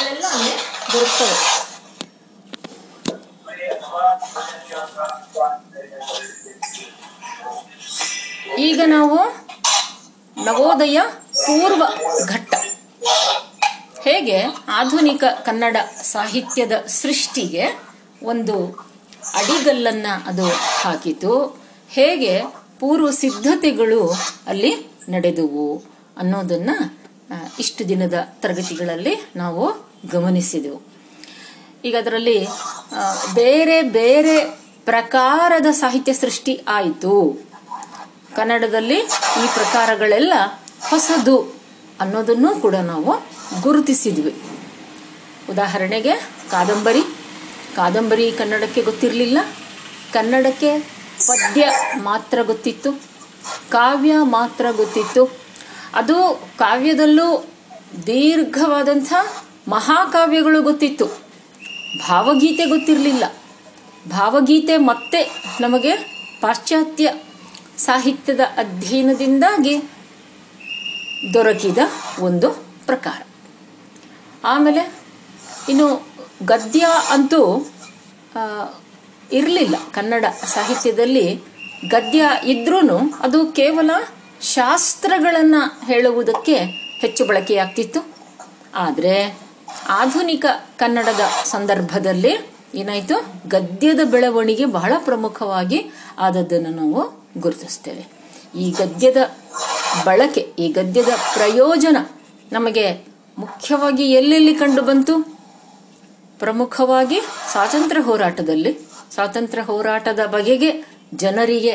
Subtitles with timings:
[0.00, 0.52] ಅಲ್ಲಿ
[8.58, 9.18] ಈಗ ನಾವು
[10.36, 10.98] ನವೋದಯ
[11.46, 11.82] ಪೂರ್ವ
[12.26, 12.54] ಘಟ್ಟ.
[14.04, 14.38] ಹೇಗೆ
[14.68, 17.64] ಆಧುನಿಕ ಕನ್ನಡ ಸಾಹಿತ್ಯದ ಸೃಷ್ಟಿಗೆ
[18.22, 18.56] ಒಂದು
[19.34, 20.46] ಅಡಿಗಲ್ಲನ್ನ ಅದು
[20.82, 21.32] ಹಾಕಿತು,
[21.90, 22.42] ಹೇಗೆ
[22.80, 24.02] ಪೂರ್ವ ಸಿದ್ಧತೆಗಳು
[24.46, 24.72] ಅಲ್ಲಿ
[25.08, 25.66] ನಡೆದುವು
[26.16, 26.70] ಅನ್ನೋದನ್ನ
[27.58, 30.80] ಇಷ್ಟು ದಿನದ ತರಗತಿಗಳಲ್ಲಿ ನಾವು ಗಮನಿಸಿದೆವು.
[31.84, 32.46] ಈಗ ಅದರಲ್ಲಿ
[33.34, 34.44] ಬೇರೆ ಬೇರೆ
[34.84, 37.46] ಪ್ರಕಾರದ ಸಾಹಿತ್ಯ ಸೃಷ್ಟಿ ಆಯಿತು.
[38.36, 40.32] ಕನ್ನಡದಲ್ಲಿ ಈ ಪ್ರಕಾರಗಳೆಲ್ಲ
[40.90, 41.54] ಹೊಸದು
[42.00, 43.14] ಅನ್ನೋದನ್ನು ಕೂಡ ನಾವು
[43.62, 44.42] ಗುರುತಿಸಿದ್ವಿ.
[45.50, 46.14] ಉದಾಹರಣೆಗೆ
[46.50, 47.02] ಕಾದಂಬರಿ.
[47.76, 49.38] ಕಾದಂಬರಿ ಕನ್ನಡಕ್ಕೆ ಗೊತ್ತಿರಲಿಲ್ಲ.
[50.12, 50.78] ಕನ್ನಡಕ್ಕೆ
[51.26, 51.68] ಪದ್ಯ
[52.02, 52.92] ಮಾತ್ರ ಗೊತ್ತಿತ್ತು.
[53.70, 55.46] ಕಾವ್ಯ ಮಾತ್ರ ಗೊತ್ತಿತ್ತು.
[55.94, 57.44] ಅದು ಕಾವ್ಯದಲ್ಲೂ
[58.06, 59.12] ದೀರ್ಘವಾದಂಥ
[59.68, 61.06] ಮಹಾಕಾವ್ಯಗಳು ಗೊತ್ತಿತ್ತು.
[62.08, 63.24] ಭಾವಗೀತೆ ಗೊತ್ತಿರಲಿಲ್ಲ.
[64.08, 65.96] ಭಾವಗೀತೆ ಮತ್ತೆ ನಮಗೆ
[66.40, 67.12] ಪಾಶ್ಚಾತ್ಯ
[67.78, 69.82] ಸಾಹಿತ್ಯದ ಅಧ್ಯಯನದಿಂದಾಗಿ
[71.34, 71.78] ದೊರಕಿದ
[72.20, 72.50] ಒಂದು
[72.86, 73.22] ಪ್ರಕಾರ.
[74.44, 74.92] ಆಮೇಲೆ
[75.68, 76.06] ಇನ್ನು
[76.42, 77.70] ಗದ್ಯ ಅಂತೂ
[79.32, 81.34] ಇರಲಿಲ್ಲ ಕನ್ನಡ ಸಾಹಿತ್ಯದಲ್ಲಿ.
[81.88, 82.78] ಗದ್ಯ ಇದ್ರೂ
[83.20, 83.90] ಅದು ಕೇವಲ
[84.40, 86.56] ಶಾಸ್ತ್ರಗಳನ್ನು ಹೇಳುವುದಕ್ಕೆ
[87.00, 88.16] ಹೆಚ್ಚು ಬಳಕೆಯಾಗ್ತಿತ್ತು.
[88.74, 89.45] ಆದರೆ
[89.88, 90.44] ಆಧುನಿಕ
[90.76, 93.48] ಕನ್ನಡದ ಸಂದರ್ಭದಲ್ಲಿ ಏನಾಯಿತು?
[93.48, 98.06] ಗದ್ಯದ ಬೆಳವಣಿಗೆ ಬಹಳ ಪ್ರಮುಖವಾಗಿ ಆದದ್ದನ್ನು ನಾವು ಗುರುತಿಸ್ತೇವೆ.
[98.58, 99.16] ಈ ಗದ್ಯದ
[100.04, 101.96] ಬಳಕೆ, ಈ ಗದ್ಯದ ಪ್ರಯೋಜನ
[102.52, 103.06] ನಮಗೆ
[103.38, 105.22] ಮುಖ್ಯವಾಗಿ ಎಲ್ಲೆಲ್ಲಿ ಕಂಡು ಬಂತು?
[106.38, 107.20] ಪ್ರಮುಖವಾಗಿ
[107.52, 108.78] ಸ್ವಾತಂತ್ರ್ಯ ಹೋರಾಟದಲ್ಲಿ.
[109.14, 111.70] ಸ್ವಾತಂತ್ರ್ಯ ಹೋರಾಟದ ಬಗೆಗೆ ಜನರಿಗೆ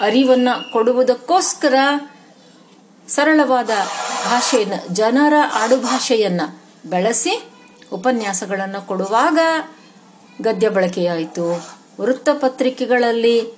[0.00, 1.74] ಅರಿವನ್ನ ಕೊಡುವುದಕ್ಕೋಸ್ಕರ
[3.08, 3.70] ಸರಳವಾದ
[4.24, 6.40] ಭಾಷೆಯನ್ನು, ಜನರ ಆಡುಭಾಷೆಯನ್ನ
[6.90, 7.48] ಬಳಸಿ
[7.92, 9.38] ಉಪನ್ಯಾಸಗಳನ್ನು ಕೊಡುವಾಗ
[10.42, 11.76] ಗದ್ಯ ಬಳಕೆಯಾಯಿತು.
[12.00, 13.54] ವೃತ್ತಪತ್ರಿಕೆಗಳಲ್ಲಿ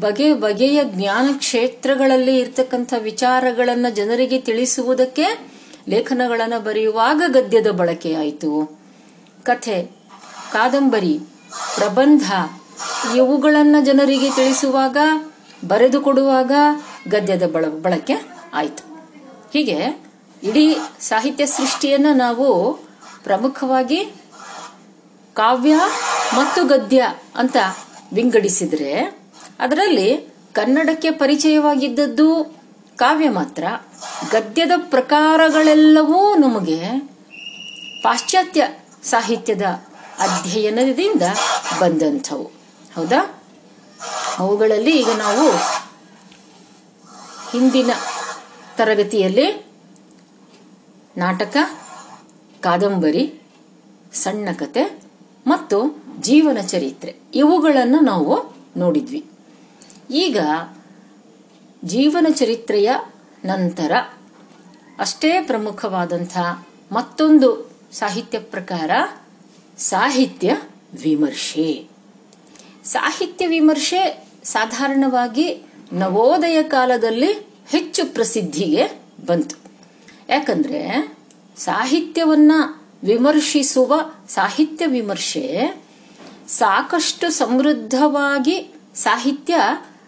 [0.00, 5.48] ಬಗೆ ಬಗೆಯ ಜ್ಞಾನ ಕ್ಷೇತ್ರಗಳಲ್ಲಿ ಇರ್ತಕ್ಕಂಥ ವಿಚಾರಗಳನ್ನು ಜನರಿಗೆ ತಿಳಿಸುವುದಕ್ಕೆ
[5.88, 8.80] ಲೇಖನಗಳನ್ನು ಬರೆಯುವಾಗ ಗದ್ಯದ ಬಳಕೆಯಾಯಿತು.
[9.42, 9.82] ಕಥೆ,
[10.52, 11.18] ಕಾದಂಬರಿ,
[11.76, 12.32] ಪ್ರಬಂಧ
[13.16, 14.96] ಇವುಗಳನ್ನು ಜನರಿಗೆ ತಿಳಿಸುವಾಗ,
[15.68, 16.52] ಬರೆದು ಕೊಡುವಾಗ
[17.08, 18.14] ಗದ್ಯದ ಬಳ ಬಳಕೆ
[18.54, 19.10] ಆಯಿತು.
[19.52, 20.07] ಹೀಗೆ
[20.42, 22.76] ಇಡೀ ಸಾಹಿತ್ಯ ಸೃಷ್ಟಿಯನ್ನು ನಾವು
[23.24, 24.04] ಪ್ರಮುಖವಾಗಿ
[25.34, 25.74] ಕಾವ್ಯ
[26.34, 27.56] ಮತ್ತು ಗದ್ಯ ಅಂತ
[28.12, 29.20] ವಿಂಗಡಿಸಿದರೆ
[29.60, 32.56] ಅದರಲ್ಲಿ ಕನ್ನಡಕ್ಕೆ ಪರಿಚಯವಾಗಿದ್ದದ್ದು
[32.96, 33.64] ಕಾವ್ಯ ಮಾತ್ರ.
[34.30, 36.98] ಗದ್ಯದ ಪ್ರಕಾರಗಳೆಲ್ಲವೂ ನಮಗೆ
[38.02, 38.68] ಪಾಶ್ಚಾತ್ಯ
[39.04, 39.62] ಸಾಹಿತ್ಯದ
[40.18, 41.22] ಅಧ್ಯಯನದಿಂದ
[41.80, 42.42] ಬಂದಂಥವು.
[42.96, 43.42] ಹೌದಾ?
[44.38, 45.50] ಅವುಗಳಲ್ಲಿ ಈಗ ನಾವು
[47.50, 47.90] ಹಿಂದಿನ
[48.76, 49.67] ತರಗತಿಯಲ್ಲಿ
[51.18, 51.56] ನಾಟಕ,
[52.60, 53.40] ಕಾದಂಬರಿ,
[54.12, 55.02] ಸಣ್ಣ ಕತೆ
[55.46, 57.16] ಮತ್ತು ಜೀವನ ಚರಿತ್ರೆ.
[57.34, 59.24] ಇವುಗಳನ್ನು ನಾವು ನೋಡಿದ್ವಿ.
[60.10, 60.38] ಈಗ
[61.84, 62.90] ಜೀವನ ಚರಿತ್ರೆಯ
[63.44, 63.92] ನಂತರ
[64.98, 66.38] ಅಷ್ಟೇ ಪ್ರಮುಖವಾದಂಥ
[66.92, 68.90] ಮತ್ತೊಂದು ಸಾಹಿತ್ಯ ಪ್ರಕಾರ
[69.78, 70.56] ಸಾಹಿತ್ಯ
[71.02, 71.88] ವಿಮರ್ಶೆ.
[72.84, 75.62] ಸಾಹಿತ್ಯ ವಿಮರ್ಶೆ ಸಾಧಾರಣವಾಗಿ
[75.92, 77.32] ನವೋದಯ ಕಾಲದಲ್ಲಿ
[77.68, 79.67] ಹೆಚ್ಚು ಪ್ರಸಿದ್ಧಿಗೆ ಬಂತು.
[80.28, 81.12] ಯಾಕಂದ್ರೆ
[81.56, 82.52] ಸಾಹಿತ್ಯವನ್ನ
[83.04, 83.94] ವಿಮರ್ಶಿಸುವ,
[84.28, 85.80] ಸಾಹಿತ್ಯ ವಿಮರ್ಶೆ
[86.48, 89.56] ಸಾಕಷ್ಟು ಸಮೃದ್ಧವಾಗಿ ಸಾಹಿತ್ಯ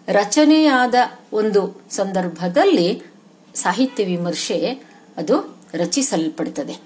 [0.07, 0.95] ರಚನೆಯಾದ
[1.33, 3.03] ಒಂದು ಸಂದರ್ಭದಲ್ಲಿ
[3.55, 4.83] ಸಾಹಿತ್ಯ ವಿಮರ್ಶೆ
[5.17, 6.77] ಅದು ರಚಿಸಲ್ಪಡ್ತದೆ.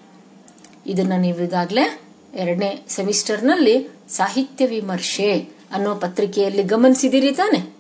[0.88, 2.00] ಇದನ್ನ ನೀವು ಈಗಾಗಲೇ
[2.34, 7.75] ಎರಡನೇ ಸೆಮಿಸ್ಟರ್ನಲ್ಲಿ ಸಾಹಿತ್ಯ ವಿಮರ್ಶೆ ಅನ್ನೋ ಪತ್ರಿಕೆಯಲ್ಲಿ ಗಮನಿಸಿದಿರಿ ತಾನೆ?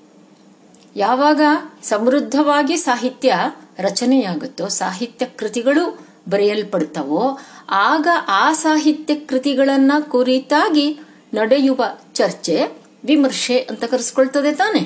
[0.96, 1.42] ಯಾವಾಗ
[1.84, 3.38] ಸಮೃದ್ಧವಾಗಿ ಸಾಹಿತ್ಯ
[3.80, 5.84] ರಚನೆಯಾಗುತ್ತೋ, ಸಾಹಿತ್ಯ ಕೃತಿಗಳು
[6.30, 7.40] ಬರೆಯಲ್ಪಡ್ತವೋ
[7.70, 11.00] ಆಗ ಆ ಸಾಹಿತ್ಯ ಕೃತಿಗಳನ್ನ ಕುರಿತಾಗಿ
[11.34, 12.58] ನಡೆಯುವ ಚರ್ಚೆ,
[13.04, 14.84] ವಿಮರ್ಶೆ ಅಂತ ಕರೆಸ್ಕೊಳ್ತದೆ ತಾನೆ.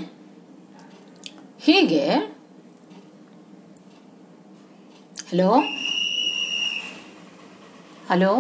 [1.61, 2.05] ಹೀಗೆ,
[5.29, 5.51] ಹಲೋ?
[8.09, 8.33] ಹಲೋ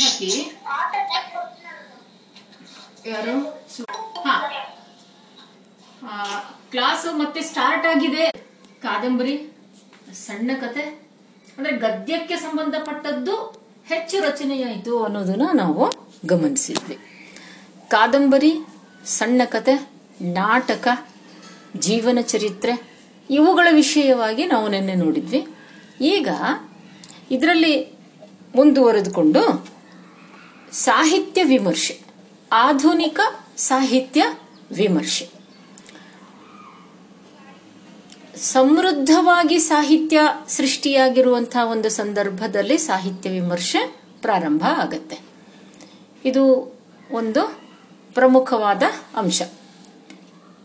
[0.00, 0.28] ಹಾಕಿ
[3.06, 3.34] ಯಾರು
[4.24, 4.34] ಹಾ
[6.70, 8.30] ಕ್ಲಾಸ್ ಮತ್ತೆ ಸ್ಟಾರ್ಟ್ ಆಗಿದೆ.
[8.82, 9.52] ಕಾದಂಬರಿ,
[10.12, 10.80] ಸಣ್ಣ ಕತೆ.
[11.58, 15.90] ಅಂದ್ರೆ ಗದ್ಯಕ್ಕೆ ಸಂಬಂಧಪಟ್ಟದ್ದು ಹೆಚ್ಚು ರಚನೆಯಾಯಿತು ಅನ್ನೋದನ್ನ ನಾವು
[16.26, 16.98] ಗಮನಿಸಿದ್ವಿ.
[17.88, 18.52] ಕಾದಂಬರಿ,
[19.04, 19.90] ಸಣ್ಣ ಕತೆ,
[20.20, 20.88] ನಾಟಕ,
[21.76, 22.98] ಜೀವನ ಚರಿತ್ರೆ,
[23.30, 25.46] ಇವುಗಳ ವಿಷಯವಾಗಿ ನಾವು ನಿನ್ನೆ ನೋಡಿದ್ವಿ.
[26.00, 26.28] ಈಗ
[27.30, 27.98] ಇದರಲ್ಲಿ
[28.56, 29.66] ಮುಂದುವರೆದುಕೊಂಡು
[30.72, 32.00] ಸಾಹಿತ್ಯ ವಿಮರ್ಶೆ,
[32.52, 33.20] ಆಧುನಿಕ
[33.56, 34.24] ಸಾಹಿತ್ಯ
[34.72, 35.37] ವಿಮರ್ಶೆ.
[38.42, 45.18] ಸಮೃದ್ಧವಾಗಿ ಸಾಹಿತ್ಯ ಸೃಷ್ಟಿಯಾಗಿರುವಂತಹ ಒಂದು ಸಂದರ್ಭದಲ್ಲಿ ಸಾಹಿತ್ಯ ವಿಮರ್ಶೆ ಪ್ರಾರಂಭ ಆಗತ್ತೆ.
[46.24, 46.74] ಇದು
[47.12, 47.60] ಒಂದು
[48.14, 48.82] ಪ್ರಮುಖವಾದ
[49.16, 49.42] ಅಂಶ.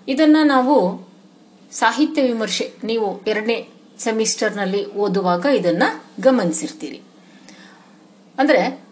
[0.08, 1.08] ಇದನ್ನ ನಾವು
[1.72, 3.68] ಸಾಹಿತ್ಯ ವಿಮರ್ಶೆ, ನೀವು ಎರಡನೇ
[4.00, 5.84] ಸೆಮಿಸ್ಟರ್ನಲ್ಲಿ ಓದುವಾಗ ಇದನ್ನ
[6.20, 7.02] ಗಮನಿಸಿರ್ತೀರಿ.
[8.40, 8.84] ಅಂದ್ರೆ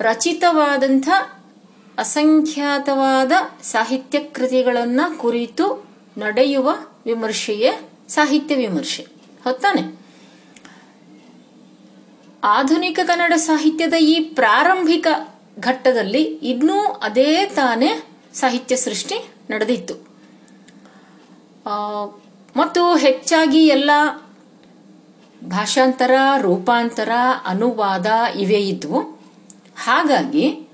[0.00, 1.08] ರಚಿತವಾದಂಥ
[1.98, 3.32] ಅಸಂಖ್ಯಾತವಾದ
[3.62, 5.88] ಸಾಹಿತ್ಯ ಕೃತಿಗಳನ್ನ ಕುರಿತು
[6.18, 6.70] ನಡೆಯುವ
[7.06, 9.06] ವಿಮರ್ಶೆಯೇ ಸಾಹಿತ್ಯ ವಿಮರ್ಶೆ.
[9.44, 9.82] ಹೊತ್ತಾನೆ
[12.44, 15.06] ಆಧುನಿಕ ಕನ್ನಡ ಸಾಹಿತ್ಯದ ಈ ಪ್ರಾರಂಭಿಕ
[15.60, 18.02] ಘಟ್ಟದಲ್ಲಿ ಇನ್ನೂ ಅದೇ ತಾನೇ
[18.34, 19.14] ಸಾಹಿತ್ಯ ಸೃಷ್ಟಿ
[19.50, 19.94] ನಡೆದಿತ್ತು.
[22.56, 23.90] ಮತ್ತು ಹೆಚ್ಚಾಗಿ ಎಲ್ಲ
[25.44, 26.10] ಭಾಷಾಂತರ,
[26.40, 27.08] ರೂಪಾಂತರ,
[27.44, 28.06] ಅನುವಾದ
[28.40, 29.00] ಇವೇ ಇದ್ವು.
[29.82, 30.68] ಹಾಗಾಗಿ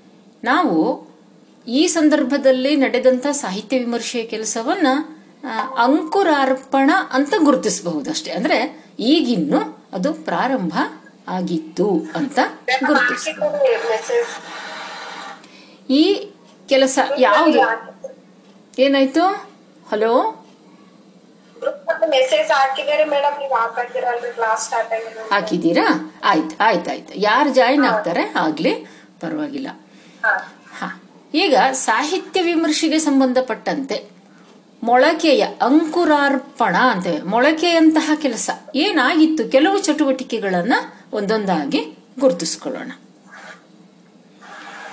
[0.44, 1.08] ನಾವು
[1.68, 4.86] ಈ ಸಂದರ್ಭದಲ್ಲಿ ನಡೆದಂತ ಸಾಹಿತ್ಯ ವಿಮರ್ಶೆಯ ಕೆಲಸವನ್ನ
[5.76, 10.72] ಅಂಕುರಾರ್ಪಣ ಅಂತ ಗುರುತಿಸಬಹುದು ಅಷ್ಟೇ ಅಂದ್ರೆ ಈಗಿನ್ನು ಅದು ಪ್ರಾರಂಭ
[11.28, 12.38] ಆಗಿತ್ತು ಅಂತ
[12.86, 13.64] ಗುರುತಿಸಬಹುದು.
[15.90, 16.30] ಈ
[16.68, 17.58] ಕೆಲಸ ಯಾವುದು?
[18.78, 19.24] ಏನಾಯ್ತು?
[19.90, 20.36] ಹಲೋ?
[25.30, 25.86] ಹಾಕಿದ್ದೀರಾ?
[26.24, 27.12] ಆಯ್ತು ಆಯ್ತಾಯ್ತು ಆಯ್ತು.
[27.16, 28.74] ಯಾರು ಜಾಯಿನ್ ಆಗ್ತಾರೆ ಆಗ್ಲಿ
[29.20, 29.68] ಪರವಾಗಿಲ್ಲ.
[30.72, 30.92] ಹ.
[31.34, 34.19] ಈಗ ಸಾಹಿತ್ಯ ವಿಮರ್ಶೆಗೆ ಸಂಬಂಧಪಟ್ಟಂತೆ
[34.82, 38.50] ಮೊಳಕೆಯ ಅಂಕುರಾರ್ಪಣ ಅಂತೇವೆ ಮೊಳಕೆಯಂತಹ ಕೆಲಸ.
[38.74, 39.50] ಏನಾಗಿತ್ತು?
[39.50, 40.74] ಕೆಲವು ಚಟುವಟಿಕೆಗಳನ್ನ
[41.12, 42.92] ಒಂದೊಂದಾಗಿ ಗುರುತಿಸಿಕೊಳ್ಳೋಣ.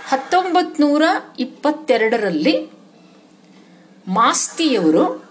[0.08, 1.04] ಹತ್ತೊಂಬತ್ ನೂರ
[1.40, 2.72] ಇಪ್ಪತ್ತೆರಡರಲ್ಲಿ
[4.08, 5.26] ಮಾಸ್ತಿಯವರು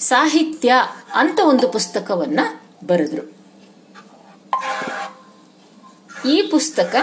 [0.00, 0.72] ಸಾಹಿತ್ಯ
[1.14, 2.40] ಅಂತ ಒಂದು ಪುಸ್ತಕವನ್ನ
[2.86, 3.34] ಬರೆದ್ರು.
[6.28, 6.94] ಈ ಪುಸ್ತಕ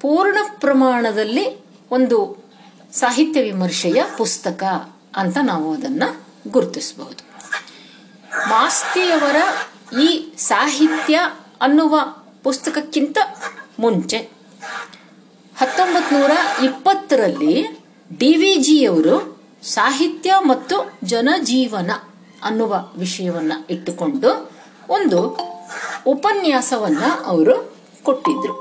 [0.00, 1.58] ಪೂರ್ಣ ಪ್ರಮಾಣದಲ್ಲಿ
[1.90, 2.44] ಒಂದು
[2.92, 4.64] ಸಾಹಿತ್ಯ ವಿಮರ್ಶೆಯ ಪುಸ್ತಕ.
[5.16, 6.02] ಅಂತ ನಾವು ಅದನ್ನ
[6.48, 7.22] ಗುರುತಿಸಬಹುದು.
[8.48, 9.36] ಮಾಸ್ತಿಯವರ
[10.00, 11.20] ಈ ಸಾಹಿತ್ಯ
[11.60, 11.94] ಅನ್ನುವ
[12.42, 13.18] ಪುಸ್ತಕಕ್ಕಿಂತ
[13.78, 14.18] ಮುಂಚೆ
[15.56, 16.30] ಹತ್ತೊಂಬತ್ ನೂರ
[16.64, 17.54] ಇಪ್ಪತ್ತರಲ್ಲಿ
[18.18, 19.16] ಡಿ ವಿ ಜಿಯವರು
[19.62, 21.90] ಸಾಹಿತ್ಯ ಮತ್ತು ಜನಜೀವನ
[22.42, 24.50] ಅನ್ನುವ ವಿಷಯವನ್ನ ಇಟ್ಟುಕೊಂಡು
[24.88, 25.20] ಒಂದು
[26.06, 28.54] ಉಪನ್ಯಾಸವನ್ನು ಅವರು ಕೊಟ್ಟಿದ್ರು.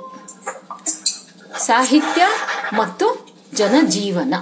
[1.59, 2.21] ಸಾಹಿತ್ಯ
[2.77, 4.33] ಮತ್ತು ಜನಜೀವನ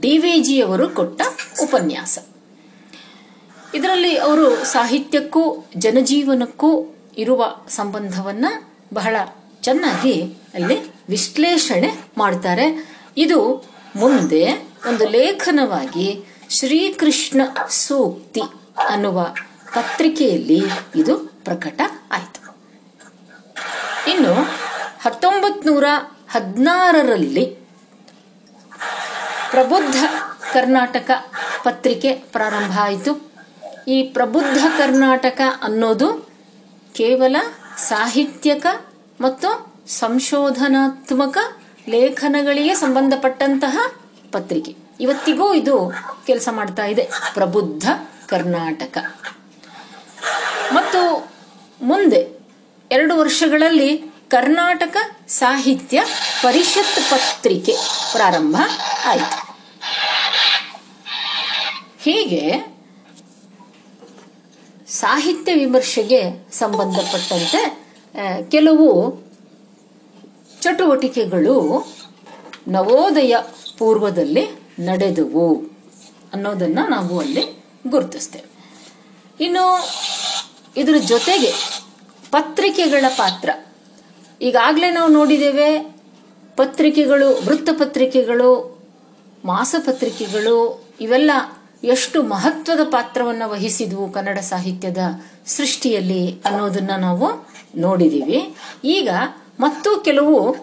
[0.00, 1.22] ಡಿ ವಿ ಜಿಯವರು ಕೊಟ್ಟ
[1.62, 2.18] ಉಪನ್ಯಾಸ.
[3.74, 8.46] ಇದರಲ್ಲಿ ಅವರು ಸಾಹಿತ್ಯಕ್ಕೂ, ಜನಜೀವನಕ್ಕೂ ಇರುವ ಸಂಬಂಧವನ್ನ
[8.94, 9.16] ಬಹಳ
[9.62, 10.22] ಚೆನ್ನಾಗಿ
[10.54, 10.78] ಅಲ್ಲಿ
[11.08, 12.88] ವಿಶ್ಲೇಷಣೆ ಮಾಡ್ತಾರೆ.
[13.16, 13.64] ಇದು
[13.96, 14.52] ಮುಂದೆ
[14.88, 18.40] ಒಂದು ಲೇಖನವಾಗಿ ಶ್ರೀಕೃಷ್ಣ ಸೂಕ್ತಿ
[18.88, 19.22] ಅನ್ನುವ
[19.74, 20.62] ಪತ್ರಿಕೆಯಲ್ಲಿ
[20.96, 21.80] ಇದು ಪ್ರಕಟ
[22.12, 22.56] ಆಯಿತು.
[24.10, 24.34] ಇನ್ನು
[25.00, 25.84] ಹತ್ತೊಂಬತ್ ನೂರ
[26.30, 27.44] ಹದಿನಾರರಲ್ಲಿ
[29.50, 29.96] ಪ್ರಬುದ್ಧ
[30.52, 31.10] ಕರ್ನಾಟಕ
[31.64, 33.32] ಪತ್ರಿಕೆ ಪ್ರಾರಂಭ ಆಯಿತು.
[33.88, 36.28] ಈ ಪ್ರಬುದ್ಧ ಕರ್ನಾಟಕ ಅನ್ನೋದು
[36.94, 37.36] ಕೇವಲ
[37.76, 38.66] ಸಾಹಿತ್ಯಕ
[39.20, 41.38] ಮತ್ತು ಸಂಶೋಧನಾತ್ಮಕ
[41.88, 43.92] ಲೇಖನಗಳಿಗೆ ಸಂಬಂಧಪಟ್ಟಂತಹ
[44.32, 44.76] ಪತ್ರಿಕೆ.
[45.00, 45.92] ಇವತ್ತಿಗೂ ಇದು
[46.26, 47.08] ಕೆಲಸ ಮಾಡ್ತಾ ಇದೆ.
[47.34, 47.90] ಪ್ರಬುದ್ಧ
[48.26, 48.98] ಕರ್ನಾಟಕ.
[50.72, 51.28] ಮತ್ತು
[51.82, 52.38] ಮುಂದೆ
[52.90, 53.98] ಎರಡು ವರ್ಷಗಳಲ್ಲಿ
[54.30, 54.96] ಕರ್ನಾಟಕ
[55.28, 56.04] ಸಾಹಿತ್ಯ
[56.42, 57.72] ಪರಿಷತ್ ಪತ್ರಿಕೆ
[58.12, 58.56] ಪ್ರಾರಂಭ
[59.06, 59.47] ಆಯಿತು.
[62.08, 62.42] ಹೀಗೆ
[64.88, 67.86] ಸಾಹಿತ್ಯ ವಿಮರ್ಶೆಗೆ ಸಂಬಂಧಪಟ್ಟಂತೆ
[68.50, 69.18] ಕೆಲವು
[70.60, 71.86] ಚಟುವಟಿಕೆಗಳು
[72.68, 73.36] ನವೋದಯ
[73.78, 74.48] ಪೂರ್ವದಲ್ಲಿ
[74.78, 75.62] ನಡೆದವು
[76.32, 78.48] ಅನ್ನೋದನ್ನ ನಾವು ಅಲ್ಲಿ ಗುರುತಿಸ್ತೇವೆ.
[79.44, 79.88] ಇನ್ನು
[80.76, 81.52] ಇದರ ಜೊತೆಗೆ
[82.30, 83.50] ಪತ್ರಿಕೆಗಳ ಪಾತ್ರ.
[84.42, 85.78] ಈಗಾಗಲೇ ನಾವು ನೋಡಿದ್ದೇವೆ,
[86.56, 88.80] ಪತ್ರಿಕೆಗಳು, ವೃತ್ತಪತ್ರಿಕೆಗಳು,
[89.44, 91.30] ಮಾಸಪತ್ರಿಕೆಗಳು, ಇವೆಲ್ಲ
[91.84, 94.96] ಎಷ್ಟು ಮಹತ್ವದ ಪಾತ್ರವನ್ನು ವಹಿಸಿದ್ವು ಕನ್ನಡ ಸಾಹಿತ್ಯದ
[95.46, 98.56] ಸೃಷ್ಟಿಯಲ್ಲಿ ಅನ್ನೋದನ್ನ ನಾವು ನೋಡಿದೀವಿ.
[98.84, 99.08] ಈಗ
[99.60, 100.56] ಮತ್ತು ಕೆಲವು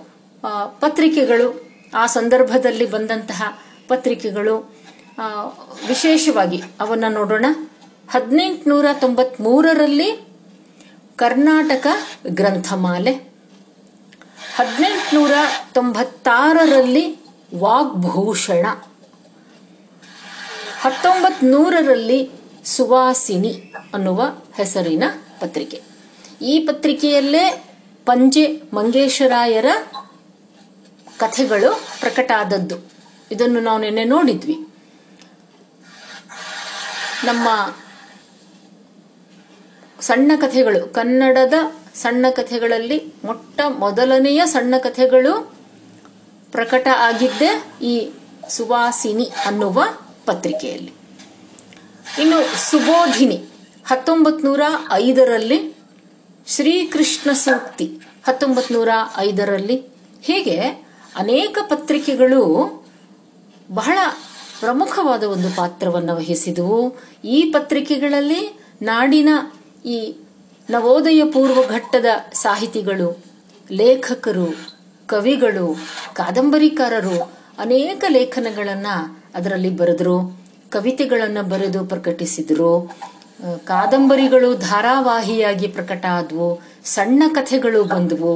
[0.79, 4.75] ಪತ್ರಿಕೆಗಳು, ಆ ಸಂದರ್ಭದಲ್ಲಿ ಬಂದಂತಹ ಪತ್ರಿಕೆಗಳು
[5.87, 7.45] ವಿಶೇಷವಾಗಿ ಅವನ್ನ ನೋಡೋಣ.
[8.11, 10.27] ಹದಿನೆಂಟುನೂರ ತೊಂಬತ್ಮೂರರಲ್ಲಿ
[11.15, 11.87] ಕರ್ನಾಟಕ
[12.27, 13.11] ಗ್ರಂಥಮಾಲೆ.
[14.55, 15.31] ಹದಿನೆಂಟುನೂರ
[15.73, 17.19] ತೊಂಬತ್ತಾರರಲ್ಲಿ
[17.59, 18.65] ವಾಗ್ಭೂಷಣ.
[20.85, 22.29] ಹತ್ತೊಂಬತ್ ನೂರರಲ್ಲಿ
[22.65, 24.23] ಸುವಾಸಿನಿ ಅನ್ನುವ
[24.57, 25.03] ಹೆಸರಿನ
[25.39, 25.81] ಪತ್ರಿಕೆ.
[26.41, 27.65] ಈ ಪತ್ರಿಕೆಯಲ್ಲೇ
[28.05, 29.65] ಪಂಜೆ ಮಂಗೇಶರಾಯರ
[31.17, 32.91] ಕಥೆಗಳು ಪ್ರಕಟ ಆದದ್ದು
[33.31, 34.57] ಇದನ್ನು ನಾವು ನಿನ್ನೆ ನೋಡಿದ್ವಿ.
[37.23, 37.47] ನಮ್ಮ
[40.01, 41.53] ಸಣ್ಣ ಕಥೆಗಳು, ಕನ್ನಡದ
[41.95, 45.53] ಸಣ್ಣ ಕಥೆಗಳಲ್ಲಿ ಮೊಟ್ಟ ಮೊದಲನೆಯ ಸಣ್ಣ ಕಥೆಗಳು
[46.51, 47.51] ಪ್ರಕಟ ಆಗಿದ್ದೇ
[47.81, 48.11] ಈ
[48.49, 49.83] ಸುವಾಸಿನಿ ಅನ್ನುವ
[50.25, 50.93] ಪತ್ರಿಕೆಯಲ್ಲಿ.
[52.21, 52.39] ಇನ್ನು
[52.71, 53.45] ಸುಬೋಧಿನಿ
[53.85, 55.77] ಹತ್ತೊಂಬತ್ ನೂರ ಐದರಲ್ಲಿ
[56.47, 59.77] ಶ್ರೀಕೃಷ್ಣ ಸೂಕ್ತಿ ಹತ್ತೊಂಬತ್ ನೂರ ಐದರಲ್ಲಿ
[60.21, 60.57] ಹೀಗೆ
[61.15, 62.41] ಅನೇಕ ಪತ್ರಿಕೆಗಳು
[63.71, 63.97] ಬಹಳ
[64.59, 66.97] ಪ್ರಮುಖವಾದ ಒಂದು ಪಾತ್ರವನ್ನು ವಹಿಸಿದವು.
[67.23, 69.29] ಈ ಪತ್ರಿಕೆಗಳಲ್ಲಿ ನಾಡಿನ
[69.85, 70.15] ಈ
[70.69, 73.23] ನವೋದಯ ಪೂರ್ವ ಘಟ್ಟದ ಸಾಹಿತಿಗಳು,
[73.71, 74.47] ಲೇಖಕರು,
[75.07, 75.77] ಕವಿಗಳು,
[76.13, 80.15] ಕಾದಂಬರಿಕಾರರು ಅನೇಕ ಲೇಖನಗಳನ್ನು ಅದರಲ್ಲಿ ಬರೆದ್ರು,
[80.69, 82.71] ಕವಿತೆಗಳನ್ನು ಬರೆದು ಪ್ರಕಟಿಸಿದರು
[83.65, 86.47] ಕಾದಂಬರಿಗಳು ಧಾರಾವಾಹಿಯಾಗಿ ಪ್ರಕಟ ಆದವು
[86.85, 88.33] ಸಣ್ಣ ಕಥೆಗಳು ಬಂದವು,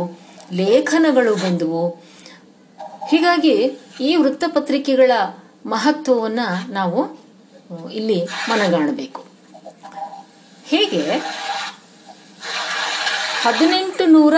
[0.54, 1.84] ಲೇಖನಗಳು ಬಂದವು.
[3.10, 3.56] ಹೀಗಾಗಿ
[4.02, 5.12] ಈ ವೃತ್ತಪತ್ರಿಕೆಗಳ
[5.66, 7.00] ಮಹತ್ವವನ್ನು ನಾವು
[7.92, 9.22] ಇಲ್ಲಿ ಮನಗಾಣಬೇಕು.
[10.66, 11.04] ಹೀಗೆ
[13.44, 14.34] ಹದಿನೆಂಟು ನೂರ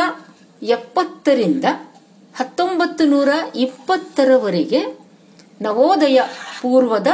[0.62, 1.66] ಎಪ್ಪತ್ತರಿಂದ
[2.36, 4.82] ಹತ್ತೊಂಬತ್ತು ನೂರ ಇಪ್ಪತ್ತರವರೆಗೆ
[5.62, 6.22] ನವೋದಯ
[6.62, 7.08] ಪೂರ್ವದ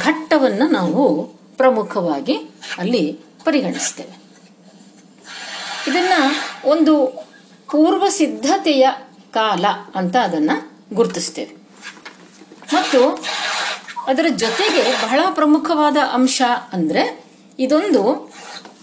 [0.00, 2.36] ಘಟ್ಟವನ್ನು ನಾವು ಪ್ರಮುಖವಾಗಿ
[2.78, 4.22] ಅಲ್ಲಿ ಪರಿಗಣಿಸ್ತೇವೆ.
[5.90, 6.12] ಇದನ್ನ
[6.64, 7.06] ಒಂದು
[7.70, 8.88] ಪೂರ್ವ ಸಿದ್ಧತೆಯ
[9.34, 10.50] ಕಾಲ ಅಂತ ಅದನ್ನ
[10.92, 11.56] ಗುರುತಿಸ್ತೇವೆ.
[12.74, 13.24] ಮತ್ತು
[14.06, 16.42] ಅದರ ಜೊತೆಗೆ ಬಹಳ ಪ್ರಮುಖವಾದ ಅಂಶ
[16.72, 17.24] ಅಂದ್ರೆ
[17.58, 18.32] ಇದೊಂದು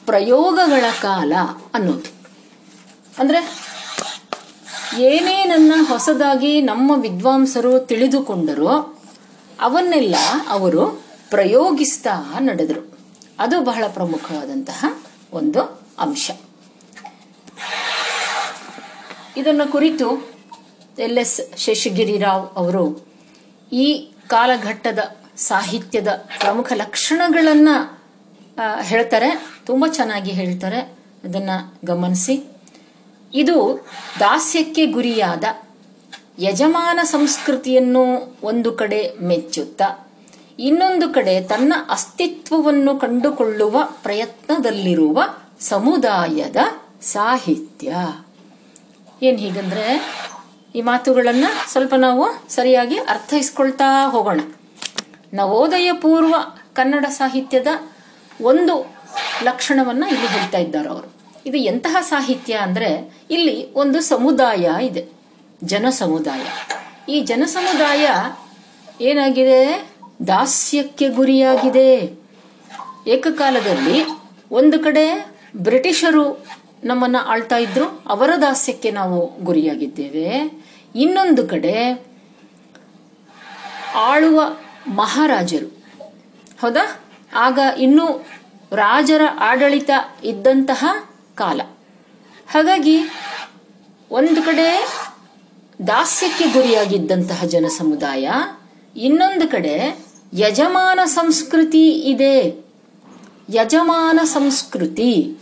[0.06, 1.34] ಪ್ರಯೋಗಗಳ ಕಾಲ
[1.74, 2.12] ಅನ್ನೋದು.
[3.20, 3.70] ಅಂದ್ರೆ
[5.00, 8.99] ಏನೇನನ್ನ ಹೊಸದಾಗಿ ನಮ್ಮ ವಿದ್ವಾಂಸರು ತಿಳಿದುಕೊಂಡರೋ
[9.60, 10.16] ಅವನ್ನೆಲ್ಲ
[10.50, 13.00] ಅವರು ಪ್ರಯೋಗಿಸ್ತಾ ನಡೆದರು.
[13.40, 14.86] ಅದು ಬಹಳ ಪ್ರಮುಖವಾದಂತಹ
[15.34, 16.32] ಒಂದು ಅಂಶ.
[19.38, 20.30] ಇದನ್ನು ಕುರಿತು
[21.00, 23.08] ಎಲ್ ಎಸ್ ಶೇಷಗಿರಿರಾವ್ ಅವರು
[23.72, 26.08] ಈ ಕಾಲಘಟ್ಟದ ಸಾಹಿತ್ಯದ
[26.40, 28.02] ಪ್ರಮುಖ ಲಕ್ಷಣಗಳನ್ನು
[28.82, 29.50] ಹೇಳ್ತಾರೆ.
[29.66, 30.80] ತುಂಬ ಚೆನ್ನಾಗಿ ಹೇಳ್ತಾರೆ.
[31.24, 32.58] ಅದನ್ನು ಗಮನಿಸಿ.
[33.34, 33.88] ಇದು
[34.20, 35.44] ದಾಸ್ಯಕ್ಕೆ ಗುರಿಯಾದ
[36.40, 40.08] ಯಜಮಾನ ಸಂಸ್ಕೃತಿಯನ್ನು ಒಂದು ಕಡೆ ಮೆಚ್ಚುತ್ತಾ,
[40.60, 45.24] ಇನ್ನೊಂದು ಕಡೆ ತನ್ನ ಅಸ್ತಿತ್ವವನ್ನು ಕಂಡುಕೊಳ್ಳುವ ಪ್ರಯತ್ನದಲ್ಲಿರುವ
[45.60, 46.56] ಸಮುದಾಯದ
[47.02, 47.96] ಸಾಹಿತ್ಯ.
[49.24, 50.16] ಏನ್ ಹೀಗಂದ್ರೆ,
[50.76, 54.40] ಈ ಮಾತುಗಳನ್ನ ಸ್ವಲ್ಪ ನಾವು ಸರಿಯಾಗಿ ಅರ್ಥೈಸ್ಕೊಳ್ತಾ ಹೋಗೋಣ.
[55.34, 56.36] ನವೋದಯ ಪೂರ್ವ
[56.74, 57.68] ಕನ್ನಡ ಸಾಹಿತ್ಯದ
[58.42, 58.96] ಒಂದು
[59.44, 61.14] ಲಕ್ಷಣವನ್ನ ಇಲ್ಲಿ ಹೇಳ್ತಾ ಇದ್ದಾರೆ ಅವರು.
[61.46, 65.19] ಇದು ಎಂತಹ ಸಾಹಿತ್ಯ ಅಂದ್ರೆ, ಇಲ್ಲಿ ಒಂದು ಸಮುದಾಯ ಇದೆ.
[65.64, 66.42] ಜನ ಸಮುದಾಯ
[67.12, 68.08] ಈ ಜನ ಸಮುದಾಯ
[69.02, 69.90] ಏನಾಗಿದೆ?
[70.28, 72.20] ದಾಸ್ಯಕ್ಕೆ ಗುರಿಯಾಗಿದೆ.
[73.08, 74.06] ಏಕಕಾಲದಲ್ಲಿ
[74.52, 76.46] ಒಂದು ಕಡೆ ಬ್ರಿಟಿಷರು
[76.84, 80.52] ನಮ್ಮನ್ನ ಆಳ್ತಾ ಇದ್ರು, ಅವರ ದಾಸ್ಯಕ್ಕೆ ನಾವು ಗುರಿಯಾಗಿದ್ದೇವೆ.
[80.96, 82.08] ಇನ್ನೊಂದು ಕಡೆ
[83.96, 84.44] ಆಳುವ
[84.88, 85.68] ಮಹಾರಾಜರು.
[86.62, 87.00] ಹೌದಾ?
[87.36, 88.28] ಆಗ ಇನ್ನೂ
[88.76, 89.90] ರಾಜರ ಆಡಳಿತ
[90.24, 91.62] ಇದ್ದಂತಹ ಕಾಲ.
[92.52, 92.98] ಹಾಗಾಗಿ
[94.12, 95.00] ಒಂದು ಕಡೆ
[95.88, 98.30] ದಾಸ್ಯಕ್ಕೆ ಗುರಿಯಾಗಿದ್ದಂತಹ ಜನ ಸಮುದಾಯ
[98.96, 102.66] ಇನ್ನೊಂದು ಕಡೆ ಯಜಮಾನ ಸಂಸ್ಕೃತಿ ಇದೆ.
[103.50, 105.38] ಯಜಮಾನ ಸಂಸ್ಕೃತಿ.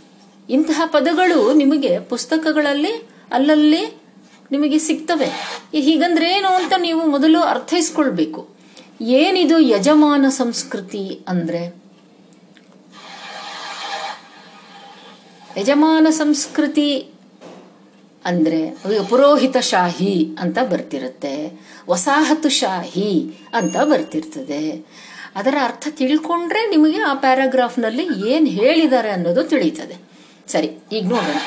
[0.50, 4.00] ಇಂತಹ ಪದಗಳು ನಿಮಗೆ ಪುಸ್ತಕಗಳಲ್ಲಿ ಅಲ್ಲಲ್ಲಿ
[4.50, 5.26] ನಿಮಗೆ ಸಿಗ್ತವೆ.
[5.80, 8.48] ಹೀಗಂದ್ರೆ ಏನು ಅಂತ ನೀವು ಮೊದಲು ಅರ್ಥೈಸ್ಕೊಳ್ಬೇಕು.
[9.00, 11.82] ಏನಿದು ಯಜಮಾನ ಸಂಸ್ಕೃತಿ ಅಂದ್ರೆ?
[15.56, 17.10] ಯಜಮಾನ ಸಂಸ್ಕೃತಿ
[18.28, 18.60] ಅಂದ್ರೆ
[19.08, 21.34] ಪುರೋಹಿತ ಶಾಹಿ ಅಂತ ಬರ್ತಿರುತ್ತೆ,
[21.88, 23.12] ವಸಾಹತುಶಾಹಿ
[23.54, 24.62] ಅಂತ ಬರ್ತಿರ್ತದೆ.
[25.36, 29.96] ಅದರ ಅರ್ಥ ತಿಳ್ಕೊಂಡ್ರೆ ನಿಮಗೆ ಆ ಪ್ಯಾರಾಗ್ರಾಫ್ನಲ್ಲಿ ಏನು ಹೇಳಿದ್ದಾರೆ ಅನ್ನೋದು ತಿಳಿಯುತ್ತದೆ
[30.48, 31.40] ಸರಿ, ಈಗ ನೋಡೋಣ.